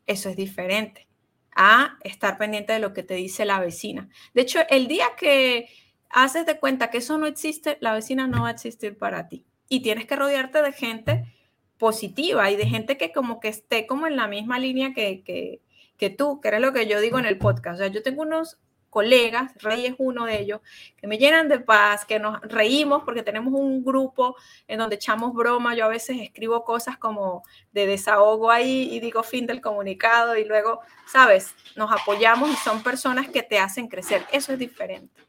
Eso 0.06 0.30
es 0.30 0.36
diferente 0.36 1.08
a 1.56 1.98
estar 2.04 2.38
pendiente 2.38 2.74
de 2.74 2.80
lo 2.80 2.94
que 2.94 3.04
te 3.04 3.16
dice 3.16 3.44
la 3.44 3.60
vecina. 3.60 4.10
De 4.34 4.44
hecho, 4.44 4.60
el 4.70 4.88
día 4.88 5.08
que 5.18 5.68
haces 6.10 6.46
de 6.46 6.60
cuenta 6.60 6.90
que 6.90 7.00
eso 7.00 7.18
no 7.18 7.26
existe, 7.26 7.78
la 7.82 7.94
vecina 7.94 8.28
no 8.28 8.44
va 8.44 8.50
a 8.50 8.52
existir 8.52 8.98
para 8.98 9.28
ti. 9.28 9.46
Y 9.68 9.82
tienes 9.82 10.06
que 10.06 10.16
rodearte 10.16 10.62
de 10.62 10.72
gente 10.72 11.34
positiva 11.78 12.50
y 12.52 12.56
de 12.56 12.68
gente 12.68 12.98
que 12.98 13.12
como 13.12 13.40
que 13.40 13.50
esté 13.50 13.86
como 13.88 14.08
en 14.08 14.16
la 14.16 14.28
misma 14.28 14.60
línea 14.60 14.94
que, 14.94 15.24
que, 15.24 15.62
que 15.98 16.10
tú, 16.10 16.40
que 16.42 16.48
era 16.48 16.60
lo 16.60 16.74
que 16.74 16.88
yo 16.88 17.02
digo 17.02 17.20
en 17.20 17.26
el 17.26 17.38
podcast. 17.38 17.76
O 17.76 17.78
sea, 17.80 17.88
yo 17.88 18.04
tengo 18.04 18.22
unos 18.22 18.60
colegas, 18.98 19.52
Rey 19.62 19.86
es 19.86 19.94
uno 20.00 20.26
de 20.26 20.40
ellos, 20.40 20.60
que 20.96 21.06
me 21.06 21.20
llenan 21.20 21.48
de 21.48 21.60
paz, 21.60 22.04
que 22.04 22.18
nos 22.18 22.42
reímos 22.42 23.04
porque 23.04 23.22
tenemos 23.22 23.54
un 23.54 23.86
grupo 23.86 24.36
en 24.68 24.80
donde 24.80 24.96
echamos 24.96 25.36
broma. 25.36 25.76
Yo 25.76 25.86
a 25.86 25.90
veces 25.90 26.18
escribo 26.20 26.64
cosas 26.64 26.98
como 26.98 27.44
de 27.72 27.86
desahogo 27.86 28.50
ahí 28.50 28.90
y 28.92 29.00
digo 29.00 29.22
fin 29.22 29.46
del 29.46 29.62
comunicado 29.62 30.36
y 30.36 30.46
luego, 30.46 30.80
sabes, 31.06 31.54
nos 31.76 31.92
apoyamos 31.92 32.50
y 32.50 32.56
son 32.56 32.82
personas 32.82 33.30
que 33.30 33.44
te 33.44 33.60
hacen 33.60 33.88
crecer. 33.88 34.26
Eso 34.32 34.54
es 34.54 34.58
diferente. 34.58 35.22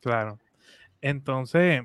Claro. 0.00 0.38
Entonces, 1.02 1.82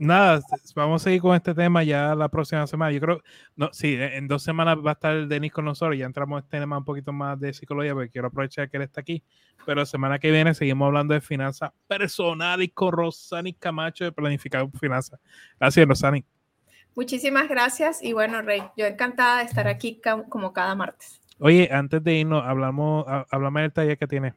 nada, 0.00 0.40
vamos 0.74 1.02
a 1.02 1.04
seguir 1.04 1.20
con 1.20 1.36
este 1.36 1.54
tema 1.54 1.82
ya 1.82 2.14
la 2.14 2.28
próxima 2.28 2.66
semana. 2.66 2.90
Yo 2.90 3.00
creo, 3.00 3.22
no, 3.54 3.68
sí, 3.72 3.96
en 3.98 4.26
dos 4.26 4.42
semanas 4.42 4.78
va 4.84 4.90
a 4.90 4.94
estar 4.94 5.28
Denis 5.28 5.52
con 5.52 5.66
nosotros. 5.66 5.96
Ya 5.96 6.06
entramos 6.06 6.38
en 6.38 6.44
este 6.44 6.58
tema 6.58 6.78
un 6.78 6.84
poquito 6.84 7.12
más 7.12 7.38
de 7.38 7.52
psicología 7.52 7.92
porque 7.92 8.10
quiero 8.10 8.28
aprovechar 8.28 8.70
que 8.70 8.78
él 8.78 8.82
está 8.82 9.02
aquí. 9.02 9.22
Pero 9.66 9.80
la 9.80 9.86
semana 9.86 10.18
que 10.18 10.30
viene 10.30 10.54
seguimos 10.54 10.86
hablando 10.86 11.14
de 11.14 11.20
finanzas 11.20 11.70
personales 11.86 12.70
con 12.74 12.92
Rosani 12.92 13.52
Camacho 13.52 14.04
de 14.04 14.12
Planificar 14.12 14.66
Finanzas. 14.80 15.20
Gracias, 15.58 15.86
Rosani. 15.86 16.24
Muchísimas 16.96 17.48
gracias 17.48 18.02
y 18.02 18.12
bueno, 18.12 18.42
Rey, 18.42 18.62
yo 18.76 18.86
encantada 18.86 19.38
de 19.38 19.44
estar 19.44 19.68
aquí 19.68 20.00
como 20.28 20.52
cada 20.52 20.74
martes. 20.74 21.20
Oye, 21.38 21.68
antes 21.72 22.02
de 22.02 22.14
irnos, 22.14 22.44
hablamos, 22.44 23.06
hablamos 23.30 23.62
del 23.62 23.72
taller 23.72 23.96
que 23.96 24.06
tiene. 24.06 24.34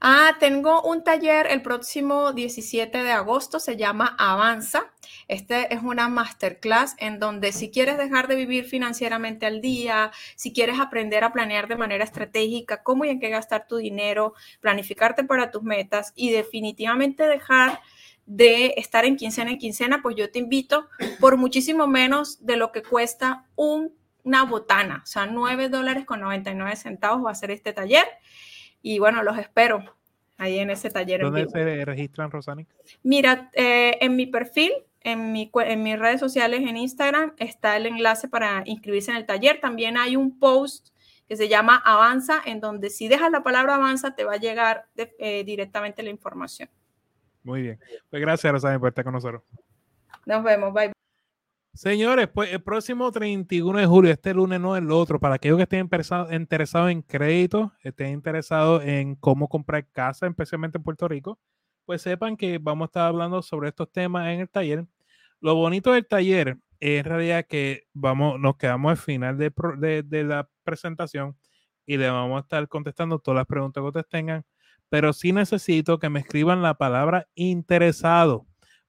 Ah, 0.00 0.36
tengo 0.38 0.82
un 0.82 1.04
taller 1.04 1.46
el 1.50 1.62
próximo 1.62 2.32
17 2.32 3.02
de 3.02 3.12
agosto, 3.12 3.58
se 3.58 3.76
llama 3.76 4.14
Avanza. 4.18 4.92
Este 5.26 5.72
es 5.74 5.82
una 5.82 6.08
masterclass 6.08 6.94
en 6.98 7.18
donde 7.18 7.52
si 7.52 7.70
quieres 7.70 7.96
dejar 7.96 8.28
de 8.28 8.36
vivir 8.36 8.64
financieramente 8.66 9.46
al 9.46 9.62
día, 9.62 10.12
si 10.36 10.52
quieres 10.52 10.78
aprender 10.80 11.24
a 11.24 11.32
planear 11.32 11.66
de 11.66 11.76
manera 11.76 12.04
estratégica 12.04 12.82
cómo 12.82 13.04
y 13.04 13.08
en 13.08 13.20
qué 13.20 13.30
gastar 13.30 13.66
tu 13.66 13.76
dinero, 13.78 14.34
planificarte 14.60 15.24
para 15.24 15.50
tus 15.50 15.62
metas 15.62 16.12
y 16.14 16.30
definitivamente 16.30 17.26
dejar 17.26 17.80
de 18.26 18.74
estar 18.76 19.04
en 19.04 19.16
quincena 19.16 19.52
en 19.52 19.58
quincena, 19.58 20.02
pues 20.02 20.16
yo 20.16 20.30
te 20.30 20.40
invito 20.40 20.88
por 21.20 21.36
muchísimo 21.38 21.86
menos 21.86 22.44
de 22.44 22.56
lo 22.56 22.70
que 22.70 22.82
cuesta 22.82 23.46
una 23.54 24.42
botana, 24.48 25.00
o 25.04 25.06
sea, 25.06 25.26
9 25.26 25.68
dólares 25.68 26.04
con 26.04 26.20
99 26.20 26.76
centavos 26.76 27.24
va 27.24 27.30
a 27.30 27.34
ser 27.34 27.50
este 27.52 27.72
taller. 27.72 28.04
Y 28.88 29.00
bueno, 29.00 29.24
los 29.24 29.36
espero 29.36 29.82
ahí 30.38 30.60
en 30.60 30.70
ese 30.70 30.90
taller. 30.90 31.20
¿Dónde 31.20 31.48
se 31.48 31.84
registran, 31.84 32.30
Rosani? 32.30 32.68
Mira, 33.02 33.50
eh, 33.52 33.98
en 34.00 34.14
mi 34.14 34.26
perfil, 34.26 34.70
en, 35.00 35.32
mi, 35.32 35.50
en 35.52 35.82
mis 35.82 35.98
redes 35.98 36.20
sociales, 36.20 36.60
en 36.60 36.76
Instagram, 36.76 37.34
está 37.38 37.76
el 37.76 37.86
enlace 37.86 38.28
para 38.28 38.62
inscribirse 38.64 39.10
en 39.10 39.16
el 39.16 39.26
taller. 39.26 39.58
También 39.60 39.96
hay 39.96 40.14
un 40.14 40.38
post 40.38 40.90
que 41.26 41.36
se 41.36 41.48
llama 41.48 41.82
Avanza, 41.84 42.40
en 42.46 42.60
donde 42.60 42.90
si 42.90 43.08
dejas 43.08 43.32
la 43.32 43.42
palabra 43.42 43.74
Avanza, 43.74 44.14
te 44.14 44.22
va 44.22 44.34
a 44.34 44.36
llegar 44.36 44.86
eh, 44.96 45.42
directamente 45.42 46.04
la 46.04 46.10
información. 46.10 46.70
Muy 47.42 47.62
bien. 47.62 47.80
Pues 48.08 48.22
gracias, 48.22 48.52
Rosani, 48.52 48.78
por 48.78 48.90
estar 48.90 49.02
con 49.02 49.14
nosotros. 49.14 49.42
Nos 50.26 50.44
vemos. 50.44 50.72
Bye. 50.72 50.92
Señores, 51.76 52.28
pues 52.28 52.50
el 52.54 52.62
próximo 52.62 53.12
31 53.12 53.78
de 53.80 53.84
julio, 53.84 54.10
este 54.10 54.32
lunes 54.32 54.58
no 54.58 54.78
el 54.78 54.90
otro, 54.90 55.20
para 55.20 55.34
aquellos 55.34 55.58
que 55.58 55.64
estén 55.64 55.80
interesados 56.32 56.90
en 56.90 57.02
crédito, 57.02 57.70
estén 57.82 58.12
interesados 58.12 58.82
en 58.82 59.14
cómo 59.14 59.46
comprar 59.46 59.86
casa, 59.90 60.26
especialmente 60.26 60.78
en 60.78 60.84
Puerto 60.84 61.06
Rico, 61.06 61.38
pues 61.84 62.00
sepan 62.00 62.38
que 62.38 62.56
vamos 62.56 62.86
a 62.86 62.88
estar 62.88 63.06
hablando 63.08 63.42
sobre 63.42 63.68
estos 63.68 63.92
temas 63.92 64.26
en 64.28 64.40
el 64.40 64.48
taller. 64.48 64.86
Lo 65.38 65.54
bonito 65.54 65.92
del 65.92 66.06
taller 66.06 66.56
es 66.80 67.00
en 67.00 67.04
realidad 67.04 67.44
que 67.46 67.82
vamos, 67.92 68.40
nos 68.40 68.56
quedamos 68.56 68.92
al 68.92 68.96
final 68.96 69.36
de, 69.36 70.02
de 70.02 70.24
la 70.24 70.48
presentación 70.64 71.36
y 71.84 71.98
le 71.98 72.08
vamos 72.08 72.38
a 72.38 72.40
estar 72.40 72.66
contestando 72.68 73.18
todas 73.18 73.36
las 73.36 73.46
preguntas 73.46 73.82
que 73.82 73.86
ustedes 73.86 74.08
tengan, 74.08 74.46
pero 74.88 75.12
sí 75.12 75.30
necesito 75.30 75.98
que 75.98 76.08
me 76.08 76.20
escriban 76.20 76.62
la 76.62 76.72
palabra 76.78 77.28
interesado 77.34 78.45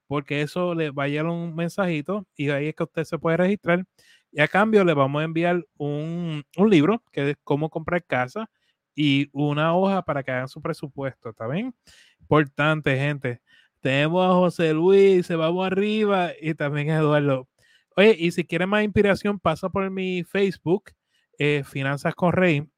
porque 0.08 0.42
eso 0.42 0.74
le 0.74 0.90
va 0.90 1.04
a 1.04 1.08
llegar 1.08 1.26
un 1.26 1.54
mensajito 1.54 2.26
y 2.34 2.50
ahí 2.50 2.68
es 2.68 2.74
que 2.74 2.82
usted 2.84 3.04
se 3.04 3.18
puede 3.18 3.36
registrar. 3.36 3.84
Y 4.32 4.40
a 4.40 4.48
cambio 4.48 4.84
le 4.84 4.94
vamos 4.94 5.20
a 5.20 5.24
enviar 5.24 5.64
un, 5.76 6.44
libro 6.68 7.02
que 7.12 7.30
es 7.30 7.36
cómo 7.44 7.70
comprar 7.70 8.04
casa 8.04 8.50
y 8.94 9.28
una 9.32 9.74
hoja 9.76 10.02
para 10.02 10.22
que 10.22 10.32
hagan 10.32 10.48
su 10.48 10.60
presupuesto, 10.60 11.30
¿está 11.30 11.46
bien? 11.46 11.74
Importante, 12.20 12.96
gente. 12.96 13.40
Tenemos 13.80 14.26
a 14.26 14.34
José 14.34 14.74
Luis, 14.74 15.26
se 15.26 15.36
vamos 15.36 15.66
arriba 15.66 16.32
y 16.40 16.54
también 16.54 16.90
a 16.90 16.98
Eduardo. 16.98 17.48
Oye, 17.96 18.16
y 18.18 18.30
si 18.32 18.44
quieren 18.44 18.68
más 18.68 18.84
inspiración, 18.84 19.38
pasa 19.38 19.68
por 19.68 19.88
mi 19.90 20.24
Facebook, 20.24 20.92
eh, 21.38 21.62
Finanzas 21.64 22.14
con 22.14 22.32
Rey. 22.32 22.68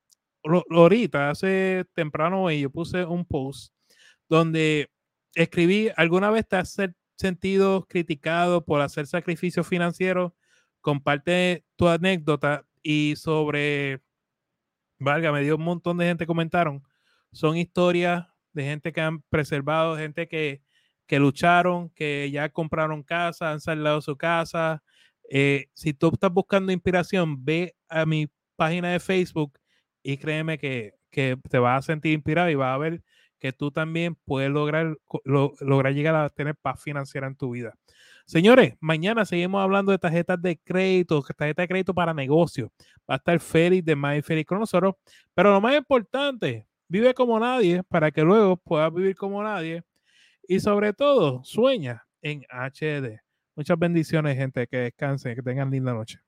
ahorita, 0.71 1.31
hace 1.31 1.85
temprano 1.95 2.45
hoy, 2.45 2.61
yo 2.63 2.71
puse 2.71 3.05
un 3.05 3.25
post 3.25 3.73
donde 4.29 4.91
escribí, 5.35 5.91
¿alguna 5.97 6.31
vez 6.31 6.47
te 6.49 6.57
has 6.57 6.77
sentido 7.21 7.87
criticado 7.89 8.65
por 8.65 8.81
hacer 8.81 9.07
sacrificios 9.07 9.69
financieros, 9.69 10.33
comparte 10.81 11.65
tu 11.77 11.89
anécdota 11.89 12.67
y 12.83 13.15
sobre, 13.17 14.01
valga, 14.99 15.33
me 15.33 15.43
dio 15.43 15.57
un 15.57 15.65
montón 15.65 15.99
de 15.99 16.07
gente 16.07 16.27
comentaron, 16.27 16.83
son 17.33 17.57
historias 17.57 18.27
de 18.53 18.65
gente 18.65 18.93
que 18.93 19.01
han 19.01 19.23
preservado, 19.23 19.97
gente 19.97 20.29
que, 20.29 20.63
que 21.07 21.19
lucharon, 21.19 21.91
que 21.91 22.31
ya 22.33 22.49
compraron 22.49 23.03
casa, 23.03 23.53
han 23.53 23.61
salido 23.61 24.01
su 24.01 24.17
casa. 24.17 24.83
Eh, 25.31 25.69
si 25.75 25.93
tú 25.95 26.11
estás 26.13 26.33
buscando 26.33 26.73
inspiración, 26.73 27.45
ve 27.45 27.77
a 27.89 28.07
mi 28.07 28.29
página 28.57 28.91
de 28.93 29.01
Facebook 29.01 29.59
y 30.03 30.17
créeme 30.17 30.59
que, 30.59 30.95
que 31.11 31.37
te 31.49 31.59
vas 31.59 31.85
a 31.85 31.87
sentir 31.87 32.13
inspirado 32.13 32.51
y 32.51 32.55
vas 32.57 32.75
a 32.75 32.79
ver 32.79 33.03
que 33.41 33.53
tú 33.53 33.71
también 33.73 34.15
puedes 34.25 34.51
lograr, 34.51 34.97
lograr 35.25 35.95
llegar 35.95 36.15
a 36.15 36.29
tener 36.29 36.55
paz 36.55 36.81
financiera 36.81 37.27
en 37.27 37.35
tu 37.35 37.51
vida. 37.51 37.75
Señores, 38.27 38.75
mañana 38.81 39.25
seguimos 39.25 39.61
hablando 39.61 39.91
de 39.91 39.99
tarjetas 39.99 40.41
de 40.41 40.57
crédito, 40.59 41.21
tarjetas 41.37 41.65
de 41.65 41.69
crédito 41.69 41.95
para 41.95 42.15
negocios. 42.15 42.71
Va 43.11 43.15
a 43.15 43.17
estar 43.17 43.41
Félix 43.41 43.85
de 43.85 43.97
My 43.97 44.23
Félix 44.23 44.47
con 44.47 44.61
nosotros. 44.61 44.95
Pero 45.35 45.51
lo 45.51 45.61
más 45.61 45.77
importante, 45.77 46.69
vive 46.87 47.13
como 47.15 47.41
nadie 47.41 47.83
para 47.85 48.11
que 48.13 48.23
luego 48.23 48.57
puedas 48.57 48.95
vivir 48.95 49.17
como 49.17 49.43
nadie. 49.43 49.83
Y 50.47 50.61
sobre 50.61 50.93
todo, 50.93 51.43
sueña 51.43 52.05
en 52.23 52.45
HD. 52.49 53.21
Muchas 53.57 53.79
bendiciones, 53.79 54.37
gente. 54.37 54.67
Que 54.69 54.77
descansen, 54.77 55.35
que 55.35 55.43
tengan 55.43 55.71
linda 55.71 55.93
noche. 55.93 56.21